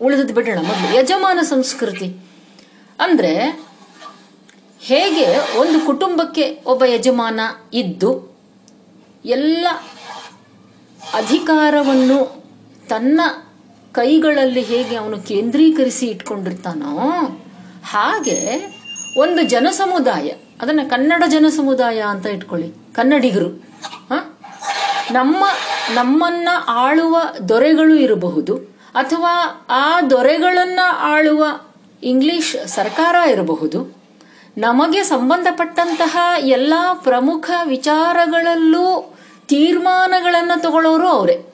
[0.00, 0.88] ಉಳಿದದ್ದು ಬಿಡೋಣ ಮೊದಲು.
[0.98, 2.08] ಯಜಮಾನ ಸಂಸ್ಕೃತಿ.
[2.98, 3.32] ಅಂದ್ರೆ
[4.80, 5.26] ಹೇಗೆ
[5.58, 7.40] ಒಂದು ಕುಟುಂಬಕ್ಕೆ ಒಬ್ಬ ಯಜಮಾನ
[7.74, 8.10] ಇದ್ದು
[9.24, 9.66] ಎಲ್ಲ
[11.14, 12.18] ಅಧಿಕಾರವನ್ನು
[12.88, 13.20] ತನ್ನ
[13.94, 16.98] ಕೈಗಳಲ್ಲಿ ಹೇಗೆ ಅವನು ಕೇಂದ್ರೀಕರಿಸಿ ಇಟ್ಕೊಂಡಿರ್ತಾನೋ
[17.86, 18.38] ಹಾಗೆ
[19.18, 20.28] ಒಂದು ಜನ ಸಮುದಾಯ
[20.62, 23.48] ಅದನ್ನ ಕನ್ನಡ ಜನ ಸಮುದಾಯ ಅಂತ ಇಟ್ಕೊಳ್ಳಿ, ಕನ್ನಡಿಗರು,
[24.08, 24.12] ಹ?
[25.10, 25.44] ನಮ್ಮ,
[25.94, 28.56] ನಮ್ಮನ್ನ ಆಳುವ ದೊರೆಗಳು ಇರಬಹುದು,
[28.94, 31.46] ಅಥವಾ ಆ ದೊರೆಗಳನ್ನ ಆಳುವ
[32.02, 33.96] ಇಂಗ್ಲಿಷ್ ಸರ್ಕಾರ ಇರಬಹುದು
[34.58, 39.14] ನಮಗೆ ಸಂಬಂಧಪಟ್ಟಂತಹ ಎಲ್ಲ ಪ್ರಮುಖ ವಿಚಾರಗಳಲ್ಲೂ
[39.46, 41.53] ತೀರ್ಮಾನಗಳನ್ನು ತಗೊಳ್ಳೋರು ಅವರೇ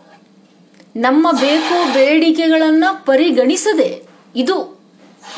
[0.97, 4.03] ನಮ್ಮ ಬೇಕು ಬೇಡಿಕೆಗಳನ್ನ ಪರಿಗಣಿಸದೆ
[4.37, 4.81] ಇದು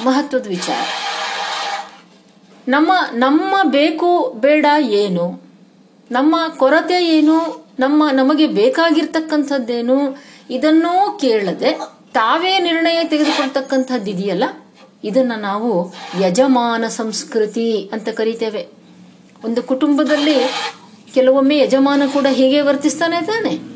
[0.04, 0.86] ಮಹತ್ವದ ವಿಚಾರ.
[2.68, 5.42] ನಮ್ಮ ನಮ್ಮ ಬೇಕು ಬೇಡ ಏನು,
[6.10, 11.80] ನಮ್ಮ ಕೊರತೆ ಏನು, ನಮ್ಮ, ನಮಗೆ ಬೇಕಾಗಿರ್ತಕ್ಕಂಥದ್ದೇನು, ಇದನ್ನೂ ಕೇಳದೆ
[12.12, 14.44] ತಾವೇ ನಿರ್ಣಯ ತೆಗೆದುಕೊಳ್ತಕ್ಕಂಥದ್ದು ಇದೆಯಲ್ಲ?
[15.04, 18.68] ಇದನ್ನ ನಾವು ಯಜಮಾನ ಸಂಸ್ಕೃತಿ ಅಂತ ಕರಿತೇವೆ.
[19.44, 20.34] ಒಂದು ಕುಟುಂಬದಲ್ಲಿ
[21.14, 23.71] ಕೆಲವೊಮ್ಮೆ ಯಜಮಾನ ಕೂಡ ಹೀಗೆ ವರ್ತಿಸ್ತಾನೆ ತಾನೆ?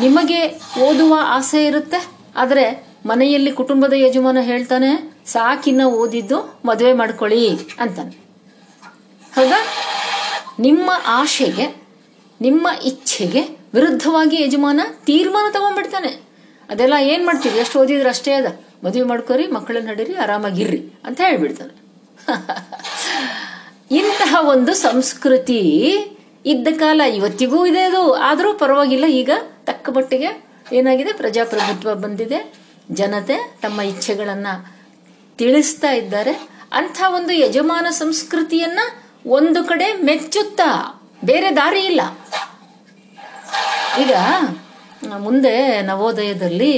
[0.00, 2.10] ನಿಮಗೆ ಓದುವ ಆಸೆ ಇರುತ್ತೆ?
[2.36, 8.10] ಆದರೆ ಮನೆಯಲ್ಲಿ ಕುಟುಂಬದ ಯಜಮಾನ ಹೇಳ್ತಾನೆ ಸಾಕಿನ್ನ ಓದಿದ್ದು ಮದುವೆ ಮಾಡ್ಕೊಳ್ಳಿ ಅಂತಾನೆ.
[9.34, 9.66] ಹೌದಾ?
[10.60, 11.82] ನಿಮ್ಮ ಆಶೆಗೆ,
[12.40, 13.40] ನಿಮ್ಮ ಇಚ್ಛೆಗೆ
[13.74, 16.30] ವಿರುದ್ಧವಾಗಿ ಯಜಮಾನ ತೀರ್ಮಾನ ತಗೊಂಡ್ಬಿಡ್ತಾನೆ.
[16.70, 18.60] ಅದೆಲ್ಲ ಏನ್ ಮಾಡ್ತೀವಿ ಎಷ್ಟು ಓದಿದ್ರೆ ಅಷ್ಟೇ ಅದ?
[18.84, 21.80] ಮದುವೆ ಮಾಡ್ಕೋರಿ, ಮಕ್ಕಳನ್ನ ನಡೀರಿ, ಆರಾಮಾಗಿರ್ರಿ ಅಂತ ಹೇಳ್ಬಿಡ್ತಾನೆ.
[23.90, 25.58] ಇಂತಹ ಒಂದು ಸಂಸ್ಕೃತಿ
[26.46, 28.12] ಇದ್ದ ಕಾಲ ಇವತ್ತಿಗೂ ಇದೆ ಅದು.
[28.12, 29.30] ಆದರೂ ಪರವಾಗಿಲ್ಲ, ಈಗ
[29.80, 30.30] ತಕ್ಕ ಮಟ್ಟಿಗೆ
[30.72, 31.12] ಏನಾಗಿದೆ?
[31.12, 32.38] ಪ್ರಜಾಪ್ರಭುತ್ವ ಬಂದಿದೆ.
[32.92, 34.46] ಜನತೆ ತಮ್ಮ ಇಚ್ಛೆಗಳನ್ನ
[35.38, 36.32] ತಿಳಿಸ್ತಾ ಇದ್ದಾರೆ.
[36.72, 38.78] ಅಂಥ ಒಂದು ಯಜಮಾನ ಸಂಸ್ಕೃತಿಯನ್ನ
[39.26, 40.68] ಒಂದು ಕಡೆ ಮೆಚ್ಚುತ್ತಾ
[41.24, 42.00] ಬೇರೆ ದಾರಿ ಇಲ್ಲ.
[44.00, 44.12] ಈಗ
[45.18, 46.74] ಮುಂದೆ ನವೋದಯದಲ್ಲಿ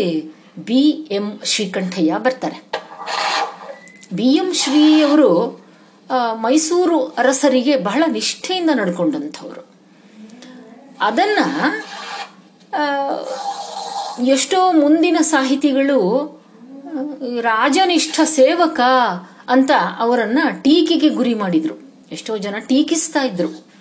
[0.58, 0.82] ಬಿ
[1.16, 2.58] ಎಂ ಶ್ರೀಕಂಠಯ್ಯ ಬರ್ತಾರೆ.
[4.14, 5.30] ಬಿ ಎಂ ಶ್ರೀ ಅವರು
[6.34, 9.62] ಮೈಸೂರು ಅರಸರಿಗೆ ಬಹಳ ನಿಷ್ಠೆಯಿಂದ ನಡ್ಕೊಂಡಂಥವ್ರು.
[11.00, 11.38] ಅದನ್ನ
[14.26, 15.98] ಎಷ್ಟೋ ಮುಂದಿನ ಸಾಹಿತಿಗಳು
[17.40, 18.80] ರಾಜನಿಷ್ಠ ಸೇವಕ
[19.48, 21.74] ಅಂತ ಅವರನ್ನ ಟೀಕೆಗೆ ಗುರಿ ಮಾಡಿದ್ರು.
[22.12, 23.72] ಎಷ್ಟೋ ಜನ ಟೀಕಿಸ್ತಾ ಇದ್ರು.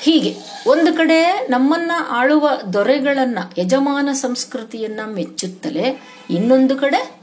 [0.00, 0.36] ಹೀಗೆ,
[0.66, 7.22] ಒಂದು ಕಡೆ ನಮ್ಮನ್ನ ಆಳುವ ದೊರೆಗಳನ್ನ, ಯಜಮಾನ ಸಂಸ್ಕೃತಿಯನ್ನ ಮೆಚ್ಚುತ್ತಲೇ, ಇನ್ನೊಂದು ಕಡೆ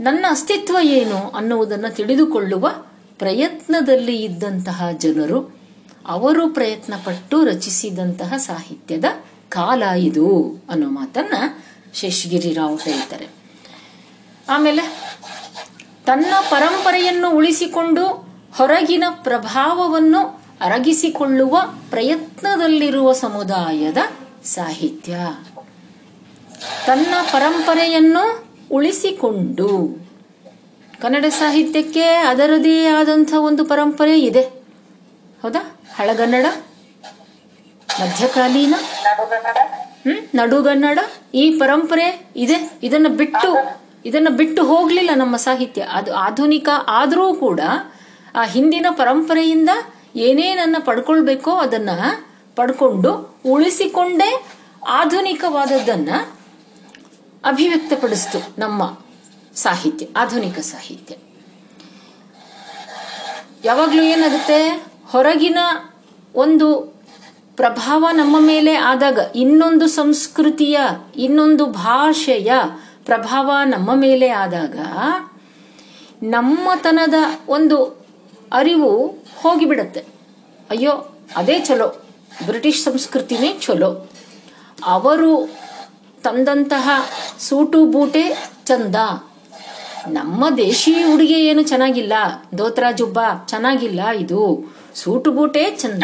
[0.00, 2.68] ನನ್ನ ಅಸ್ತಿತ್ವ ಏನು ಅನ್ನುವುದನ್ನು ತಿಳಿದುಕೊಳ್ಳುವ
[3.18, 5.57] ಪ್ರಯತ್ನದಲ್ಲಿ ಇದ್ದಂತಹ ಜನರು
[6.08, 9.04] ಅವರು ಪ್ರಯತ್ನ ಪಟ್ಟು ರಚಿಸಿದಂತಹ ಸಾಹಿತ್ಯದ
[9.48, 11.60] ಕಾಲ ಇದು ಅನ್ನೋ ಮಾತನ್ನ
[11.94, 13.28] ಶೇಷಗಿರಿರಾವ್ ಹೇಳ್ತಾರೆ.
[14.48, 14.82] ಆಮೇಲೆ,
[16.06, 18.06] ತನ್ನ ಪರಂಪರೆಯನ್ನು ಉಳಿಸಿಕೊಂಡು
[18.56, 21.58] ಹೊರಗಿನ ಪ್ರಭಾವವನ್ನು ಅರಗಿಸಿಕೊಳ್ಳುವ
[21.90, 23.96] ಪ್ರಯತ್ನದಲ್ಲಿರುವ ಸಮುದಾಯದ
[24.44, 25.16] ಸಾಹಿತ್ಯ.
[26.86, 29.98] ತನ್ನ ಪರಂಪರೆಯನ್ನು ಉಳಿಸಿಕೊಂಡು,
[31.00, 34.42] ಕನ್ನಡ ಸಾಹಿತ್ಯಕ್ಕೆ ಅದರದೇ ಆದಂಥ ಒಂದು ಪರಂಪರೆ ಇದೆ.
[35.42, 35.77] ಹೌದಾ?
[35.98, 36.46] ಹಳಗನ್ನಡ,
[38.00, 38.74] ಮಧ್ಯಕಾಲೀನ,
[40.02, 40.98] ಹ್ಮ್, ನಡುಗನ್ನಡ,
[41.34, 42.78] ಈ ಪರಂಪರೆ ಇದೆ.
[42.82, 43.48] ಇದನ್ನ ಬಿಟ್ಟು
[44.04, 45.82] ಇದನ್ನ ಬಿಟ್ಟು ಹೋಗ್ಲಿಲ್ಲ ನಮ್ಮ ಸಾಹಿತ್ಯ.
[45.82, 47.60] ಅದು ಆಧುನಿಕ ಆದರೂ ಕೂಡ
[48.34, 49.70] ಆ ಹಿಂದಿನ ಪರಂಪರೆಯಿಂದ
[50.16, 51.90] ಏನೇನನ್ನ ಪಡ್ಕೊಳ್ಬೇಕೋ ಅದನ್ನ
[52.56, 54.44] ಪಡ್ಕೊಂಡು ಉಳಿಸಿಕೊಂಡೇ
[54.88, 56.10] ಆಧುನಿಕವಾದದ್ದನ್ನ
[57.44, 58.98] ಅಭಿವ್ಯಕ್ತಪಡಿಸ್ತು ನಮ್ಮ
[59.56, 61.14] ಸಾಹಿತ್ಯ, ಆಧುನಿಕ ಸಾಹಿತ್ಯ.
[63.64, 64.88] ಯಾವಾಗಲೂ ಏನಾಗುತ್ತೆ?
[65.10, 65.58] ಹೊರಗಿನ
[66.38, 66.94] ಒಂದು
[67.56, 70.80] ಪ್ರಭಾವ ನಮ್ಮ ಮೇಲೆ ಆದಾಗ ಇನ್ನೊಂದು ಸಂಸ್ಕೃತಿಯ,
[71.16, 72.52] ಇನ್ನೊಂದು ಭಾಷೆಯ
[73.04, 74.78] ಪ್ರಭಾವ ನಮ್ಮ ಮೇಲೆ ಆದಾಗ
[76.22, 77.14] ನಮ್ಮತನದ
[77.48, 77.84] ಒಂದು
[78.52, 79.06] ಅರಿವು
[79.42, 80.00] ಹೋಗಿಬಿಡತ್ತೆ.
[80.70, 82.02] ಅಯ್ಯೋ, ಅದೇ ಚಲೋ.
[82.46, 84.10] ಬ್ರಿಟಿಷ್ ಸಂಸ್ಕೃತಿನೇ ಚಲೋ.
[84.84, 85.56] ಅವರು
[86.22, 86.90] ತಂದಂತಹ
[87.38, 88.94] ಸೂಟು ಬೂಟೆ ಚಂದ.
[90.08, 92.12] ನಮ್ಮ ದೇಶಿ ಉಡುಗೆ ಏನು ಚೆನ್ನಾಗಿಲ್ಲ.
[92.58, 94.72] ದೋತ್ರ ಜುಬ್ಬ ಚೆನ್ನಾಗಿಲ್ಲ ಇದು.
[94.98, 96.02] ಸೂಟು ಬೂಟೇ ಚಂದ.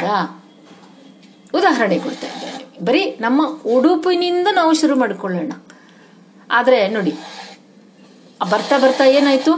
[1.54, 2.84] ಉದಾಹರಣೆ ಕೊಡ್ತಾ ಇದ್ದೇನೆ.
[2.84, 5.52] ಬರೀ ನಮ್ಮ ಉಡುಪಿನಿಂದ ನಾವು ಶುರು ಮಾಡಿಕೊಳ್ಳೋಣ.
[6.50, 7.12] ಆದರೆ ನೋಡಿ,
[8.50, 9.52] ಬರ್ತಾ ಬರ್ತಾ ಏನಾಯ್ತು?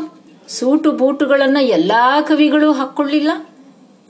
[0.49, 3.31] ಸೂಟು ಬೂಟುಗಳನ್ನು ಎಲ್ಲಾ ಕವಿಗಳು ಹಾಕ್ಕೊಳ್ಳಿಲ್ಲ.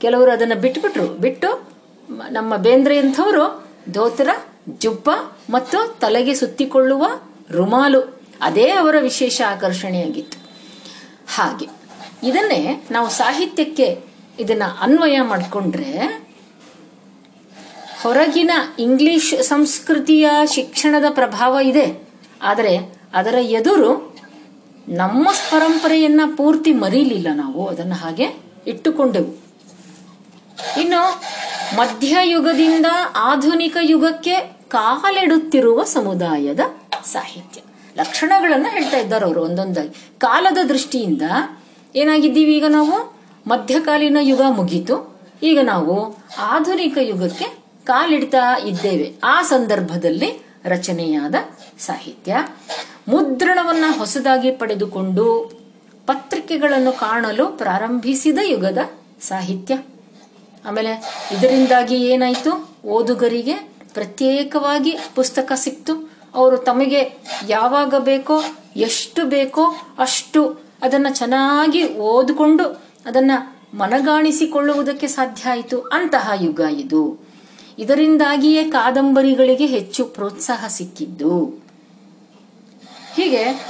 [0.01, 1.07] ಕೆಲವರು ಅದನ್ನ ಬಿಟ್ಬಿಟ್ರು.
[1.07, 1.69] ಬಿಟ್ಟು
[2.09, 4.29] ನಮ್ಮ ಬೇಂದ್ರೆ ಅಂಥವರು ಧೋತರ
[4.69, 5.09] ಜುಬ್ಬ
[5.49, 7.05] ಮತ್ತು ತಲೆಗೆ ಸುತ್ತಿಕೊಳ್ಳುವ
[7.51, 8.21] ರುಮಾಲು.
[8.41, 10.37] ಅದೇ ಅವರ ವಿಶೇಷ ಆಕರ್ಷಣೆಯಾಗಿತ್ತು.
[11.35, 11.67] ಹಾಗೆ
[12.23, 16.27] ಇದನ್ನೇ ನಾವು ಸಾಹಿತ್ಯಕ್ಕೆ ಇದನ್ನ ಅನ್ವಯ ಮಾಡಿಕೊಂಡ್ರೆ
[18.03, 22.09] ಹೊರಗಿನ ಇಂಗ್ಲಿಷ್ ಸಂಸ್ಕೃತಿಯ ಶಿಕ್ಷಣದ ಪ್ರಭಾವ ಇದೆ.
[22.41, 22.77] ಆದರೆ
[23.13, 24.17] ಅದರ ಎದುರು
[24.89, 27.67] ನಮ್ಮ ಪರಂಪರೆಯನ್ನ ಪೂರ್ತಿ ಮರೀಲಿಲ್ಲ ನಾವು.
[27.67, 28.27] ಅದನ್ನ ಹಾಗೆ
[28.67, 29.43] ಇಟ್ಟುಕೊಂಡೆವು.
[30.81, 31.21] ಇನ್ನು
[31.75, 36.59] ಮಧ್ಯಯುಗದಿಂದ ಆಧುನಿಕ ಯುಗಕ್ಕೆ ಕಾಲೆಡುತ್ತಿರುವ ಸಮುದಾಯದ
[37.05, 37.61] ಸಾಹಿತ್ಯ.
[37.97, 40.19] ಲಕ್ಷಣಗಳನ್ನ ಹೇಳ್ತಾ ಇದ್ದಾರೆ ಅವರು ಒಂದೊಂದಾಗಿ.
[40.19, 41.21] ಕಾಲದ ದೃಷ್ಟಿಯಿಂದ
[41.95, 43.16] ಏನಾಗಿದ್ದೀವಿ ಈಗ ನಾವು?
[43.47, 45.19] ಮಧ್ಯಕಾಲೀನ ಯುಗ ಮುಗೀತು.
[45.43, 47.45] ಈಗ ನಾವು ಆಧುನಿಕ ಯುಗಕ್ಕೆ
[47.85, 49.15] ಕಾಲಿಡ್ತಾ ಇದ್ದೇವೆ.
[49.23, 51.35] ಆ ಸಂದರ್ಭದಲ್ಲಿ ರಚನೆಯಾದ
[51.79, 52.47] ಸಾಹಿತ್ಯ.
[53.07, 55.51] ಮುದ್ರಣವನ್ನ ಹೊಸದಾಗಿ ಪಡೆದುಕೊಂಡು
[56.07, 58.77] ಪತ್ರಿಕೆಗಳನ್ನು ಕಾಣಲು ಪ್ರಾರಂಭಿಸಿದ ಯುಗದ
[59.21, 59.77] ಸಾಹಿತ್ಯ.
[60.65, 62.69] ಆಮೇಲೆ ಇದರಿಂದಾಗಿ ಏನಾಯ್ತು?
[62.85, 63.53] ಓದುಗರಿಗೆ
[63.93, 66.11] ಪ್ರತ್ಯೇಕವಾಗಿ ಪುಸ್ತಕ ಸಿಕ್ತು.
[66.35, 68.41] ಅವರು ತಮಗೆ ಯಾವಾಗ ಬೇಕೋ,
[68.75, 73.31] ಎಷ್ಟು ಬೇಕೋ ಅಷ್ಟು ಅದನ್ನ ಚೆನ್ನಾಗಿ ಓದಿಕೊಂಡು ಅದನ್ನ
[73.73, 75.81] ಮನಗಾಣಿಸಿಕೊಳ್ಳುವುದಕ್ಕೆ ಸಾಧ್ಯ ಆಯಿತು.
[75.81, 77.27] ಅಂತಹ ಯುಗ ಇದು.
[77.79, 81.45] ಇದರಿಂದಾಗಿಯೇ ಕಾದಂಬರಿಗಳಿಗೆ ಹೆಚ್ಚು ಪ್ರೋತ್ಸಾಹ ಸಿಕ್ಕಿದ್ದು.
[83.15, 83.65] ಹೀಗೆ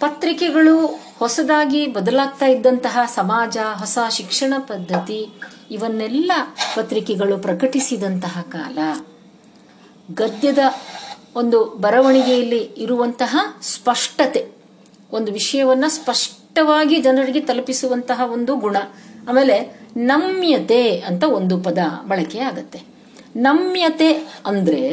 [0.00, 0.86] ಪತ್ರಿಕೆಗಳು
[1.18, 5.28] ಹೊಸದಾಗಿ ಬದಲಾಗ್ತಾ ಇದ್ದಂತಹ ಸಮಾಜ, ಹೊಸ ಶಿಕ್ಷಣ ಪದ್ಧತಿ,
[5.70, 6.32] ಇವನ್ನೆಲ್ಲ
[6.76, 8.78] ಪತ್ರಿಕೆಗಳು ಪ್ರಕಟಿಸಿದಂತಹ ಕಾಲ.
[10.14, 10.58] ಗದ್ಯದ
[11.36, 14.48] ಒಂದು ಬರವಣಿಗೆಯಲ್ಲಿ ಇರುವಂತಹ ಸ್ಪಷ್ಟತೆ,
[15.12, 18.76] ಒಂದು ವಿಷಯವನ್ನ ಸ್ಪಷ್ಟ ಸ್ಪಷ್ಟವಾಗಿ ಜನರಿಗೆ ತಲುಪಿಸುವಂತಹ ಒಂದು ಗುಣ.
[19.28, 22.82] ಆಮೇಲೆ ನಮ್ಯತೆ ಅಂತ ಒಂದು ಪದ ಬಳಕೆ ಆಗತ್ತೆ.
[23.36, 24.12] ನಮ್ಯತೆ
[24.46, 24.88] ಅಂದ್ರೆ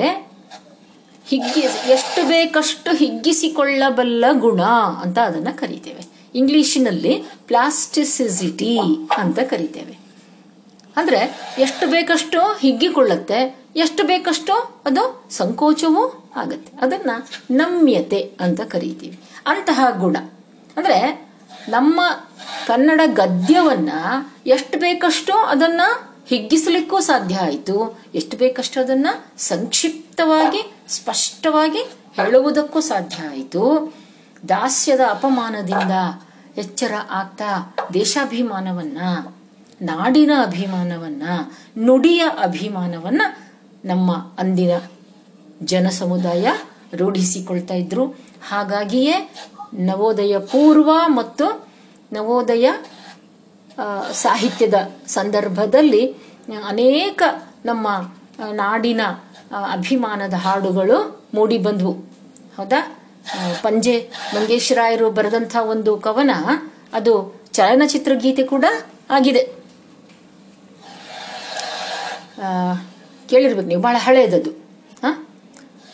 [1.28, 1.60] ಹಿಗ್ಗಿ,
[1.92, 4.62] ಎಷ್ಟು ಬೇಕಷ್ಟು ಹಿಗ್ಗಿಸಿಕೊಳ್ಳಬಲ್ಲ ಗುಣ
[5.02, 6.06] ಅಂತ ಅದನ್ನ ಕರಿತೇವೆ.
[6.36, 8.80] ಇಂಗ್ಲಿಶಿನಲ್ಲಿ ಪ್ಲಾಸ್ಟಿಸಿಟಿ
[9.18, 10.00] ಅಂತ ಕರಿತೇವೆ.
[10.96, 14.54] ಅಂದ್ರೆ ಎಷ್ಟು ಬೇಕಷ್ಟು ಹಿಗ್ಗಿಕೊಳ್ಳುತ್ತೆ, ಎಷ್ಟು ಬೇಕಷ್ಟು
[14.86, 16.72] ಅದು ಸಂಕೋಚವೂ ಆಗತ್ತೆ.
[16.82, 17.12] ಅದನ್ನ
[17.52, 19.20] ನಮ್ಯತೆ ಅಂತ ಕರಿತೀವಿ.
[19.46, 20.18] ಅಂತಹ ಗುಣ.
[20.78, 21.31] ಅಂದ್ರೆ
[21.70, 22.02] ನಮ್ಮ
[22.68, 23.92] ಕನ್ನಡ ಗದ್ಯವನ್ನ
[24.46, 25.82] ಎಷ್ಟು ಬೇಕಷ್ಟು ಅದನ್ನ
[26.28, 28.00] ಹಿಗ್ಗಿಸಲಿಕ್ಕೂ ಸಾಧ್ಯ ಆಯಿತು.
[28.16, 31.80] ಎಷ್ಟು ಬೇಕಷ್ಟು ಅದನ್ನ ಸಂಕ್ಷಿಪ್ತವಾಗಿ, ಸ್ಪಷ್ಟವಾಗಿ
[32.14, 33.94] ಹೇಳುವುದಕ್ಕೂ ಸಾಧ್ಯ ಆಯಿತು.
[34.50, 35.92] ದಾಸ್ಯದ ಅಪಮಾನದಿಂದ
[36.58, 38.98] ಎಚ್ಚರ ಆಗ್ತಾ ದೇಶಾಭಿಮಾನವನ್ನ,
[39.82, 41.24] ನಾಡಿನ ಅಭಿಮಾನವನ್ನ,
[41.78, 43.22] ನುಡಿಯ ಅಭಿಮಾನವನ್ನ
[43.86, 44.72] ನಮ್ಮ ಅಂದಿನ
[45.64, 46.48] ಜನ ಸಮುದಾಯ
[46.96, 48.06] ರೂಢಿಸಿಕೊಳ್ತಾ ಇದ್ರು.
[48.50, 49.36] ಹಾಗಾಗಿಯೇ
[49.74, 51.70] ನವೋದಯ ಪೂರ್ವ ಮತ್ತು
[52.14, 52.70] ನವೋದಯ
[54.14, 54.74] ಸಾಹಿತ್ಯದ
[55.08, 56.04] ಸಂದರ್ಭದಲ್ಲಿ
[56.68, 57.22] ಅನೇಕ
[57.66, 57.88] ನಮ್ಮ
[58.52, 59.02] ನಾಡಿನ
[59.72, 60.98] ಅಭಿಮಾನದ ಹಾಡುಗಳು
[61.34, 61.94] ಮೂಡಿ ಬಂದ್ವು.
[62.58, 62.80] ಹೌದಾ?
[63.62, 63.96] ಪಂಜೆ
[64.36, 66.32] ಮಂಗೇಶ್ವರಾಯರು ಬರೆದಂಥ ಒಂದು ಕವನ,
[66.94, 67.14] ಅದು
[67.54, 68.66] ಚಲನಚಿತ್ರ ಗೀತೆ ಕೂಡ
[69.12, 69.44] ಆಗಿದೆ.
[73.30, 74.61] ಕೇಳಿರ್ಬೇಕು, ನೀವು ಬಹಳ ಹಳೆಯದದು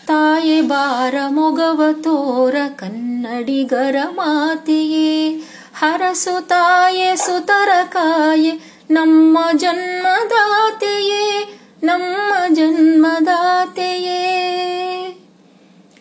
[0.08, 5.44] ತಾಯೆ ಬಾರ ಮೊಗವ ತೋರ ಕನ್ನಡಿಗರ ಮಾತೆಯೇ.
[5.76, 14.18] ಹರಸು ತಾಯೆ ಸುತರ ಕಾಯೆ, ನಮ್ಮ ಜನ್ಮದಾತೆಯೇ ನಮ್ಮ ಜನ್ಮದಾತೆಯೇ.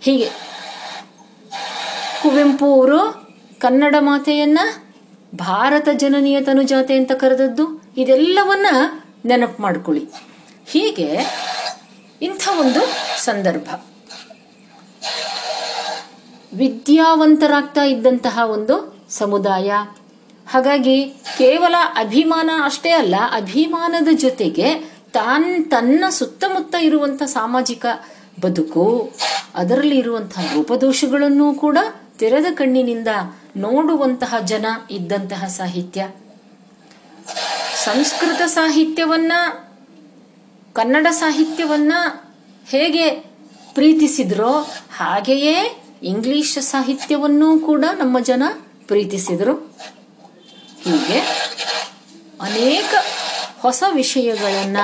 [0.00, 0.30] ಹೀಗೆ
[2.22, 3.28] ಕುವೆಂಪು ಅವರು
[3.60, 4.58] ಕನ್ನಡ ಮಾತೆಯನ್ನ
[5.34, 7.82] ಭಾರತ ಜನನೀಯ ತನುಜಾತೆ ಅಂತ ಕರೆದದ್ದು.
[7.96, 8.66] ಇದೆಲ್ಲವನ್ನ
[9.24, 10.08] ನೆನಪು ಮಾಡ್ಕೊಳ್ಳಿ.
[10.66, 11.16] ಹೀಗೆ
[12.22, 12.80] ಇಂಥ ಒಂದು
[13.24, 13.95] ಸಂದರ್ಭ.
[16.56, 19.72] ವಿದ್ಯಾವಂತರಾಗ್ತಾ ಇದ್ದಂತಹ ಒಂದು ಸಮುದಾಯ.
[20.48, 21.06] ಹಾಗಾಗಿ
[21.38, 24.74] ಕೇವಲ ಅಭಿಮಾನ ಅಷ್ಟೇ ಅಲ್ಲ, ಅಭಿಮಾನದ ಜೊತೆಗೆ
[25.12, 27.86] ತಾನ್ ತನ್ನ ಸುತ್ತಮುತ್ತ ಇರುವಂಥ ಸಾಮಾಜಿಕ
[28.40, 29.12] ಬದುಕು,
[29.54, 31.78] ಅದರಲ್ಲಿ ಇರುವಂತಹ ರೂಪದೋಷಗಳನ್ನು ಕೂಡ
[32.18, 33.08] ತೆರೆದ ಕಣ್ಣಿನಿಂದ
[33.56, 36.08] ನೋಡುವಂತಹ ಜನ ಇದ್ದಂತಹ ಸಾಹಿತ್ಯ.
[37.84, 39.32] ಸಂಸ್ಕೃತ ಸಾಹಿತ್ಯವನ್ನ,
[40.72, 41.92] ಕನ್ನಡ ಸಾಹಿತ್ಯವನ್ನ
[42.68, 43.10] ಹೇಗೆ
[43.74, 44.52] ಪ್ರೀತಿಸಿದ್ರೋ
[44.96, 48.42] ಹಾಗೆಯೇ ಇಂಗ್ಲಿಷ್ ಸಾಹಿತ್ಯವನ್ನೂ ಕೂಡ ನಮ್ಮ ಜನ
[48.86, 49.54] ಪ್ರೀತಿಸಿದರು.
[50.82, 51.18] ಹೀಗೆ
[52.40, 52.94] ಅನೇಕ
[53.60, 54.76] ಹೊಸ ವಿಷಯಗಳನ್ನ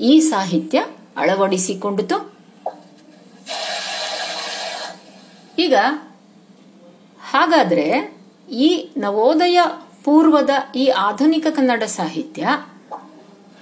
[0.00, 0.84] ಈ ಸಾಹಿತ್ಯ
[1.16, 2.32] ಅಳವಡಿಸಿಕೊಂಡಿತು.
[5.58, 5.74] ಈಗ
[7.20, 8.16] ಹಾಗಾದ್ರೆ
[8.50, 9.60] ಈ ನವೋದಯ
[10.04, 12.48] ಪೂರ್ವದ ಈ ಆಧುನಿಕ ಕನ್ನಡ ಸಾಹಿತ್ಯ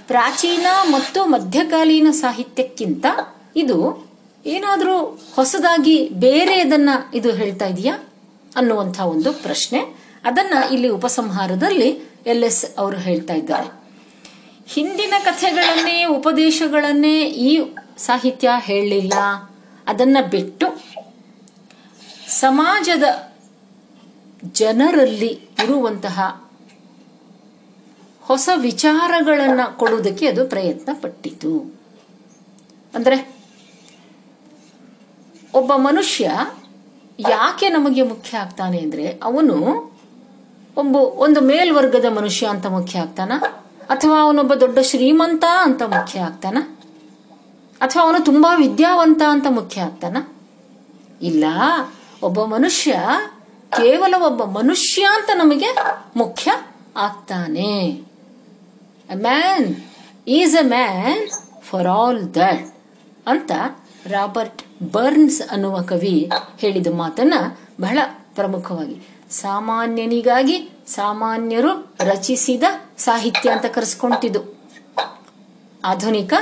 [0.07, 3.07] ಪ್ರಾಚೀನ ಮತ್ತು ಮಧ್ಯಕಾಲೀನ ಸಾಹಿತ್ಯಕ್ಕಿಂತ
[3.57, 4.10] ಇದು
[4.47, 7.99] ಏನಾದರೂ ಹೊಸದಾಗಿ ಬೇರೆದನ್ನ ಇದು ಹೇಳ್ತಾ ಇದೆಯಾ?
[8.57, 9.79] ಅನ್ನುವಂಥ ಒಂದು ಪ್ರಶ್ನೆ.
[10.25, 13.81] ಅದನ್ನ ಇಲ್ಲಿ ಉಪಸಂಹಾರದಲ್ಲಿ ಎಲ್ ಎಸ್ ಅವರು ಹೇಳ್ತಾ ಇದ್ದಾರೆ.
[14.67, 19.13] ಹಿಂದಿನ ಕಥೆಗಳನ್ನೇ, ಉಪದೇಶಗಳನ್ನೇ ಈ ಸಾಹಿತ್ಯ ಹೇಳಲಿಲ್ಲ.
[19.87, 20.81] ಅದನ್ನ ಬಿಟ್ಟು
[22.29, 23.33] ಸಮಾಜದ
[24.45, 26.51] ಜನರಲ್ಲಿ ಇರುವಂತಹ
[28.23, 31.81] ಹೊಸ ವಿಚಾರಗಳನ್ನು ಕೊಡುವುದಕ್ಕೆ ಅದು ಪ್ರಯತ್ನ ಪಟ್ಟಿತು
[32.95, 33.40] ಅಂದ್ರೆ
[35.55, 36.31] ಒಬ್ಬ ಮನುಷ್ಯ
[37.19, 39.57] ಯಾಕೆ ನಮಗೆ ಮುಖ್ಯ ಆಗ್ತಾನೆ ಅಂದ್ರೆ ಅವನು
[40.77, 43.33] ಒಬ್ಬ, ಒಂದು ಮೇಲ್ವರ್ಗದ ಮನುಷ್ಯ ಅಂತ ಮುಖ್ಯ ಆಗ್ತಾನ?
[43.91, 46.59] ಅಥವಾ ಅವನೊಬ್ಬ ದೊಡ್ಡ ಶ್ರೀಮಂತ ಅಂತ ಮುಖ್ಯ ಆಗ್ತಾನ?
[47.81, 50.17] ಅಥವಾ ಅವನು ತುಂಬಾ ವಿದ್ಯಾವಂತ ಅಂತ ಮುಖ್ಯ ಆಗ್ತಾನ?
[51.23, 51.45] ಇಲ್ಲ,
[52.23, 53.01] ಒಬ್ಬ ಮನುಷ್ಯ
[53.69, 55.67] ಕೇವಲ ಒಬ್ಬ ಮನುಷ್ಯ ಅಂತ ನಮಗೆ
[56.17, 56.53] ಮುಖ್ಯ
[56.97, 58.01] ಆಗ್ತಾನೆ.
[59.15, 59.77] Man
[60.29, 61.29] is a man
[61.63, 62.75] for all that
[63.27, 63.51] ಅಂತ
[64.07, 67.35] ರಾಬರ್ಟ್ ಬರ್ನ್ಸ್ ಅನ್ನುವ ಕವಿ ಹೇಳಿದ ಮಾತನ್ನ
[67.81, 67.99] ಬಹಳ
[68.35, 72.63] ಪ್ರಮುಖವಾಗಿ ಸಾಮಾನ್ಯನಿಗಾಗಿ ಸಾಮಾನ್ಯರು ರಚಿಸಿದ
[72.99, 74.59] ಸಾಹಿತ್ಯ ಅಂತ ಕರೆಸ್ಕೊಂತಿದ್ದು.
[75.85, 76.35] ಆಧುನಿಕ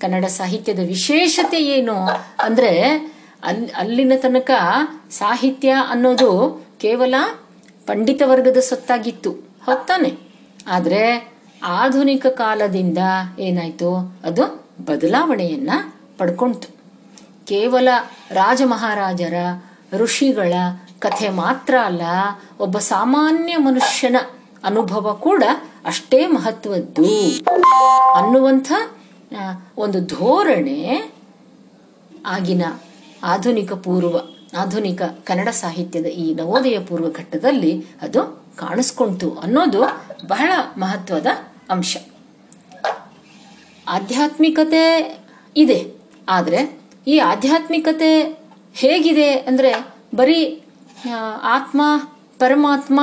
[0.00, 2.96] ಕನ್ನಡ ಸಾಹಿತ್ಯದ ವಿಶೇಷತೆ ಏನು ಅಂದ್ರೆ
[3.44, 4.50] ಅಲ್ಲಿ ಅಲ್ಲಿನ ತನಕ
[5.10, 7.14] ಸಾಹಿತ್ಯ ಅನ್ನೋದು ಕೇವಲ
[7.86, 9.30] ಪಂಡಿತ ವರ್ಗದ ಸೊತ್ತಾಗಿತ್ತು.
[9.66, 10.14] ಹೊತ್ತಾನೆ
[10.66, 12.98] ಆದ್ರೆ ಆಧುನಿಕ ಕಾಲದಿಂದ
[13.38, 13.96] ಏನಾಯ್ತು?
[14.24, 15.70] ಅದು ಬದಲಾವಣೆಯನ್ನ
[16.18, 16.75] ಪಡ್ಕೊಂತು.
[17.50, 17.88] ಕೇವಲ
[18.40, 19.36] ರಾಜ ಮಹಾರಾಜರ
[20.02, 20.52] ಋಷಿಗಳ
[21.04, 22.02] ಕಥೆ ಮಾತ್ರ ಅಲ್ಲ,
[22.64, 24.16] ಒಬ್ಬ ಸಾಮಾನ್ಯ ಮನುಷ್ಯನ
[24.64, 25.42] ಅನುಭವ ಕೂಡ
[25.86, 27.10] ಅಷ್ಟೇ ಮಹತ್ವದ್ದು.
[28.18, 28.70] ಅನ್ನುವಂಥ
[29.84, 30.80] ಒಂದು ಧೋರಣೆ
[32.26, 32.64] ಆಗಿನ
[33.32, 34.16] ಆಧುನಿಕ ಪೂರ್ವ,
[34.62, 38.20] ಆಧುನಿಕ ಕನ್ನಡ ಸಾಹಿತ್ಯದ ಈ ನವೋದಯ ಪೂರ್ವ ಘಟ್ಟದಲ್ಲಿ ಅದು
[38.58, 39.80] ಕಾಣಿಸ್ಕೊಂತು ಅನ್ನೋದು
[40.26, 40.50] ಬಹಳ
[40.82, 41.28] ಮಹತ್ವದ
[41.70, 41.96] ಅಂಶ.
[43.86, 44.84] ಆಧ್ಯಾತ್ಮಿಕತೆ
[45.56, 45.80] ಇದೆ,
[46.28, 46.60] ಆದರೆ
[47.06, 48.38] ಈ ಆಧ್ಯಾತ್ಮಿಕತೆ
[48.74, 49.70] ಹೇಗಿದೆ ಅಂದ್ರೆ
[50.14, 50.62] ಬರೀ
[51.42, 51.82] ಆತ್ಮ,
[52.38, 53.00] ಪರಮಾತ್ಮ